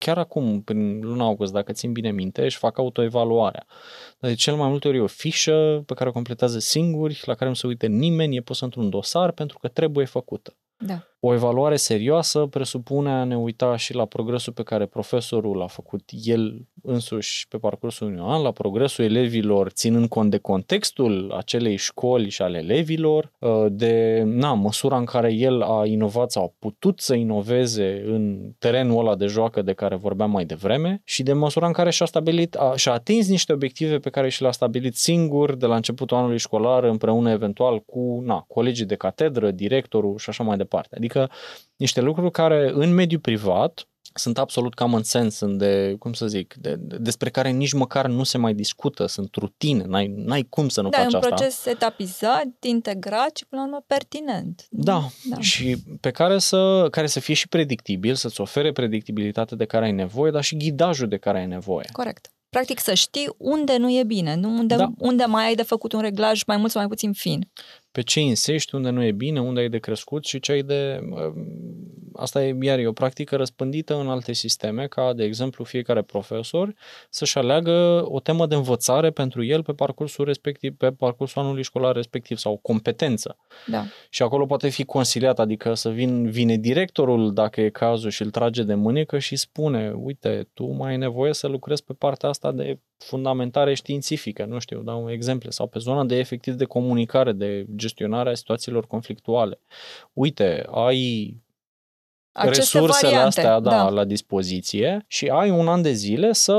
[0.04, 3.66] chiar acum, prin luna august, dacă țin bine minte, își fac autoevaluarea.
[4.18, 7.34] Dar de cel mai multe ori e o fișă pe care o completează singuri, la
[7.34, 10.56] care nu se uite nimeni, e pusă într-un dosar pentru că trebuie făcută.
[10.78, 11.09] Da.
[11.22, 16.10] O evaluare serioasă presupune a ne uita și la progresul pe care profesorul l-a făcut
[16.24, 22.28] el însuși pe parcursul unui an, la progresul elevilor, ținând cont de contextul acelei școli
[22.28, 27.00] și al elevilor, uh, de na, măsura în care el a inovat sau a putut
[27.00, 31.66] să inoveze în terenul ăla de joacă de care vorbeam mai devreme și de măsura
[31.66, 35.54] în care și-a stabilit, a, și-a atins niște obiective pe care și le-a stabilit singur
[35.54, 40.42] de la începutul anului școlar, împreună eventual cu na, colegii de catedră, directorul și așa
[40.42, 40.96] mai departe.
[40.96, 41.34] Adică Adică
[41.76, 43.84] niște lucruri care în mediul privat
[44.14, 48.06] sunt absolut common sense, sunt de, cum să zic, de, de, despre care nici măcar
[48.06, 51.18] nu se mai discută, sunt rutine, n-ai, n-ai cum să nu da, faci asta.
[51.18, 54.66] Da, un proces etapizat, integrat și până la urmă pertinent.
[54.70, 59.64] Da, da, și pe care să, care să fie și predictibil, să-ți ofere predictibilitate de
[59.64, 61.86] care ai nevoie, dar și ghidajul de care ai nevoie.
[61.92, 62.32] Corect.
[62.48, 64.88] Practic să știi unde nu e bine, nu unde, da.
[64.98, 67.50] unde mai ai de făcut un reglaj mai mult sau mai puțin fin
[67.92, 71.00] pe ce insești, unde nu e bine, unde ai de crescut și ce ai de...
[72.14, 76.74] Asta e, iar e o practică răspândită în alte sisteme, ca, de exemplu, fiecare profesor
[77.10, 81.94] să-și aleagă o temă de învățare pentru el pe parcursul respectiv, pe parcursul anului școlar
[81.94, 83.36] respectiv sau o competență.
[83.66, 83.84] Da.
[84.10, 88.30] Și acolo poate fi consiliat, adică să vin, vine directorul, dacă e cazul, și îl
[88.30, 92.52] trage de mânecă și spune, uite, tu mai ai nevoie să lucrezi pe partea asta
[92.52, 97.66] de fundamentare științifică, nu știu, dau exemple, sau pe zona de efectiv de comunicare, de
[97.76, 99.60] gestionarea situațiilor conflictuale.
[100.12, 101.36] Uite, ai
[102.32, 103.88] Aceste resursele variante, astea da, da.
[103.88, 106.56] la dispoziție și ai un an de zile să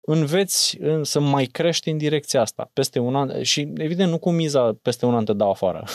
[0.00, 2.70] înveți să mai crești în direcția asta.
[2.72, 5.84] Peste un an, și evident nu cu miza peste un an te dau afară,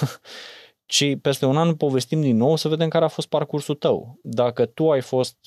[0.87, 4.19] ci peste un an povestim din nou să vedem care a fost parcursul tău.
[4.23, 5.37] Dacă tu ai fost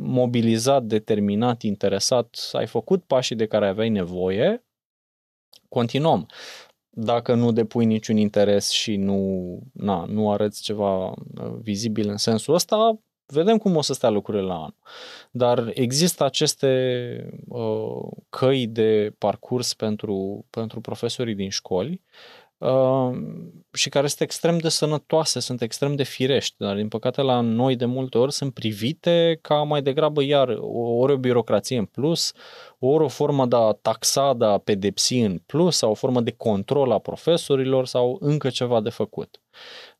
[0.00, 4.64] mobilizat, determinat, interesat, ai făcut pașii de care aveai nevoie,
[5.68, 6.28] continuăm
[6.94, 11.14] dacă nu depui niciun interes și nu, na, nu arăți ceva uh,
[11.60, 14.76] vizibil în sensul ăsta, vedem cum o să stea lucrurile la anul.
[15.30, 22.41] Dar există aceste uh, căi de parcurs pentru, pentru profesorii din școli uh,
[23.72, 27.76] și care sunt extrem de sănătoase, sunt extrem de firești, dar din păcate la noi
[27.76, 30.48] de multe ori sunt privite ca mai degrabă iar
[30.98, 32.32] ori o birocrație în plus,
[32.78, 36.30] ori o formă de a taxa, de a pedepsi în plus sau o formă de
[36.30, 39.40] control a profesorilor sau încă ceva de făcut.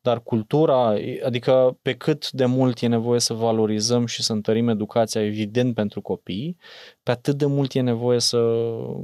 [0.02, 0.94] Dar cultura,
[1.24, 6.00] adică pe cât de mult e nevoie să valorizăm și să întărim educația, evident, pentru
[6.00, 6.56] copii,
[7.02, 8.38] pe atât de mult e nevoie să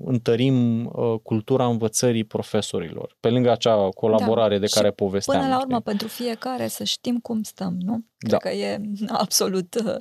[0.05, 4.61] întărim uh, cultura învățării profesorilor, pe lângă acea colaborare da.
[4.61, 5.39] de care povesteam.
[5.39, 5.85] Până la urmă, știi?
[5.85, 8.05] pentru fiecare să știm cum stăm, nu?
[8.19, 8.37] Cred da.
[8.37, 8.81] că e
[9.23, 9.95] absolut uh,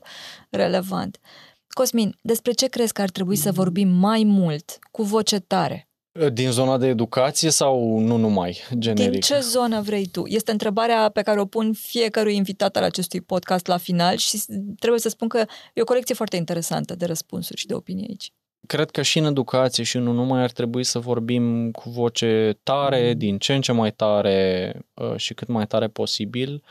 [0.50, 1.20] relevant.
[1.68, 5.87] Cosmin, despre ce crezi că ar trebui să vorbim mai mult, cu voce tare?
[6.34, 9.12] Din zona de educație sau nu numai, generic?
[9.12, 10.24] Din ce zonă vrei tu?
[10.26, 14.42] Este întrebarea pe care o pun fiecărui invitat al acestui podcast la final și
[14.80, 18.32] trebuie să spun că e o colecție foarte interesantă de răspunsuri și de opinii aici.
[18.68, 23.08] Cred că și în educație și nu numai ar trebui să vorbim cu voce tare,
[23.12, 23.18] mm.
[23.18, 26.64] din ce în ce mai tare uh, și cât mai tare posibil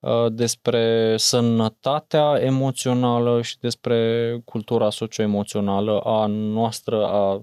[0.00, 7.42] uh, despre sănătatea emoțională și despre cultura socioemoțională a noastră, a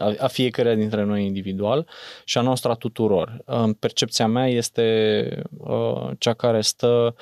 [0.00, 1.88] a, a fiecare dintre noi individual
[2.24, 3.44] și a noastră a tuturor.
[3.78, 7.14] Percepția mea este uh, cea care stă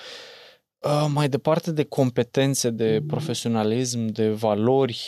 [0.78, 5.00] uh, mai departe de competențe, de profesionalism, de valori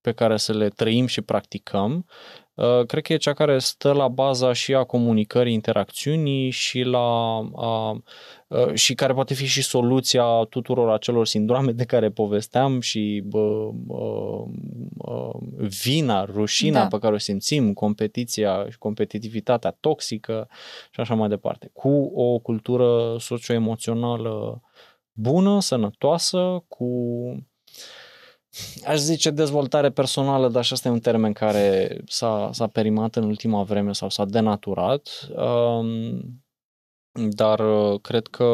[0.00, 2.06] pe care să le trăim și practicăm,
[2.60, 6.98] Uh, cred că e cea care stă la baza și a comunicării, interacțiunii și la
[7.56, 7.96] a, uh,
[8.72, 14.44] și care poate fi și soluția tuturor acelor sindrome de care povesteam și bă, bă,
[14.94, 15.30] bă,
[15.82, 16.86] vina, rușina da.
[16.86, 20.48] pe care o simțim, competiția și competitivitatea toxică
[20.90, 21.70] și așa mai departe.
[21.72, 24.62] Cu o cultură socioemoțională
[25.12, 26.86] bună, sănătoasă, cu
[28.86, 33.24] Aș zice dezvoltare personală, dar și asta e un termen care s-a, s-a perimat în
[33.24, 35.28] ultima vreme sau s-a denaturat.
[35.36, 36.42] Um,
[37.12, 38.44] dar uh, cred că,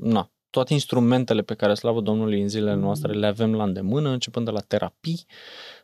[0.00, 4.44] na, toate instrumentele pe care, slavă Domnului, în zilele noastre le avem la îndemână, începând
[4.44, 5.26] de la terapii,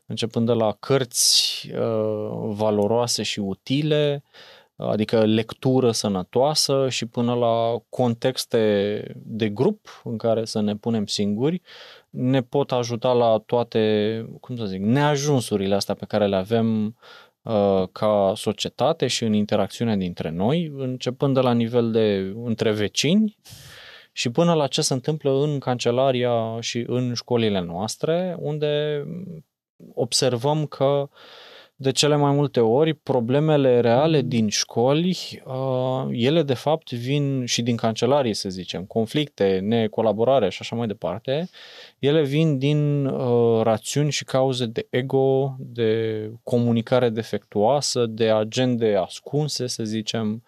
[0.07, 4.23] începând de la cărți uh, valoroase și utile,
[4.77, 11.63] adică lectură sănătoasă și până la contexte de grup în care să ne punem singuri,
[12.11, 16.93] ne pot ajuta la toate, cum să zic, neajunsurile astea pe care le avem uh,
[17.93, 23.39] ca societate și în interacțiunea dintre noi, începând de la nivel de între vecini
[24.13, 29.05] și până la ce se întâmplă în cancelaria și în școlile noastre, unde
[29.95, 31.09] observăm că uh,
[31.81, 37.63] de cele mai multe ori, problemele reale din școli, uh, ele de fapt vin și
[37.63, 41.49] din cancelarii, să zicem, conflicte, necolaborare și așa mai departe,
[41.99, 49.67] ele vin din uh, rațiuni și cauze de ego, de comunicare defectuoasă, de agende ascunse,
[49.67, 50.43] să zicem,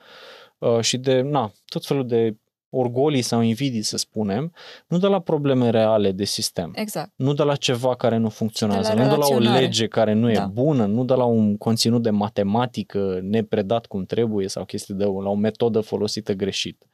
[0.58, 2.34] uh, și de, na, tot felul de
[2.70, 4.52] orgolii sau invidii, să spunem,
[4.86, 6.72] nu de la probleme reale de sistem.
[6.74, 7.12] Exact.
[7.16, 10.32] Nu de la ceva care nu funcționează, de nu de la o lege care nu
[10.32, 10.42] da.
[10.42, 15.04] e bună, nu de la un conținut de matematică nepredat cum trebuie sau chestii de
[15.04, 16.86] la o metodă folosită greșit,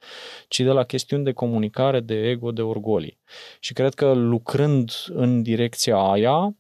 [0.48, 3.18] ci de la chestiuni de comunicare, de ego, de orgolii.
[3.60, 6.56] Și cred că lucrând în direcția aia,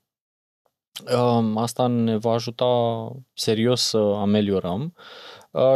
[1.16, 2.66] um, asta ne va ajuta
[3.34, 5.02] serios să ameliorăm Uh,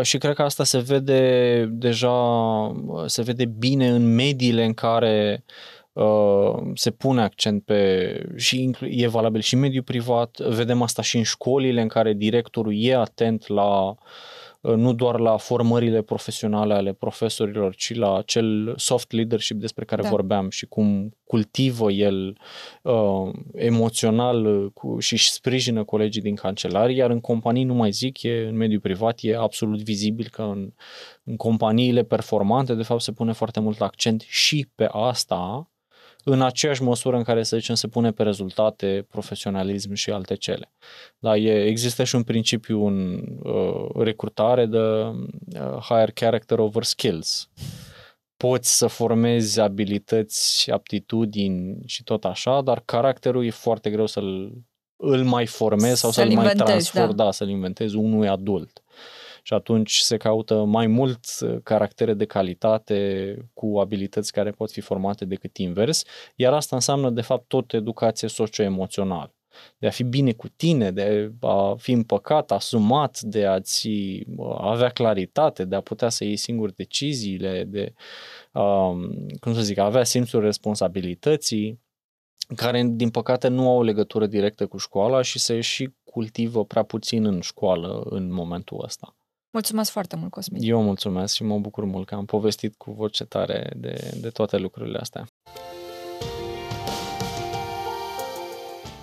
[0.03, 5.45] și cred că asta se vede deja, uh, se vede bine în mediile în care
[5.93, 11.23] uh, se pune accent pe și e valabil și mediul privat, vedem asta și în
[11.23, 16.93] școlile în care directorul e atent la uh, Uh, nu doar la formările profesionale ale
[16.93, 20.09] profesorilor, ci la acel soft leadership despre care da.
[20.09, 22.39] vorbeam și cum cultivă el
[22.83, 27.91] uh, emoțional uh, cu, și își sprijină colegii din cancelarii, iar în companii, nu mai
[27.91, 30.73] zic, e, în mediul privat e absolut vizibil că în,
[31.25, 35.71] în companiile performante, de fapt, se pune foarte mult accent și pe asta,
[36.25, 40.73] în aceeași măsură în care, să zicem, se pune pe rezultate, profesionalism și alte cele.
[41.19, 47.49] Dar e, există și un principiu în uh, recrutare de uh, higher character over skills.
[48.37, 54.53] Poți să formezi abilități, aptitudini și tot așa, dar caracterul e foarte greu să-l
[55.03, 57.25] îl mai formezi sau să-l, să-l mai transformi, da.
[57.25, 58.83] da, să-l inventezi unui adult
[59.43, 64.81] și atunci se caută mai mult uh, caractere de calitate cu abilități care pot fi
[64.81, 66.03] formate decât invers,
[66.37, 69.35] iar asta înseamnă de fapt tot educație socioemoțională
[69.79, 73.89] de a fi bine cu tine, de a fi împăcat, asumat, de a-ți
[74.37, 77.93] uh, avea claritate, de a putea să iei singur deciziile, de,
[78.53, 81.81] um, cum să zic, a avea simțul responsabilității,
[82.57, 86.83] care, din păcate, nu au o legătură directă cu școala și se și cultivă prea
[86.83, 89.15] puțin în școală în momentul ăsta.
[89.53, 90.63] Mulțumesc foarte mult, Cosmin.
[90.65, 94.57] Eu mulțumesc și mă bucur mult că am povestit cu voce tare de, de toate
[94.57, 95.29] lucrurile astea.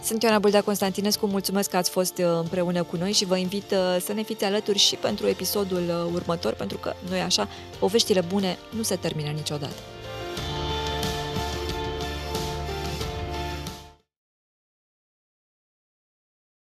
[0.04, 3.72] Sunt Ioana Buldea Constantinescu, mulțumesc că ați fost uh, împreună cu noi și vă invit
[3.72, 7.48] uh, să ne fiți alături și pentru episodul următor, pentru că noi așa,
[7.80, 9.97] poveștile bune nu se termină niciodată.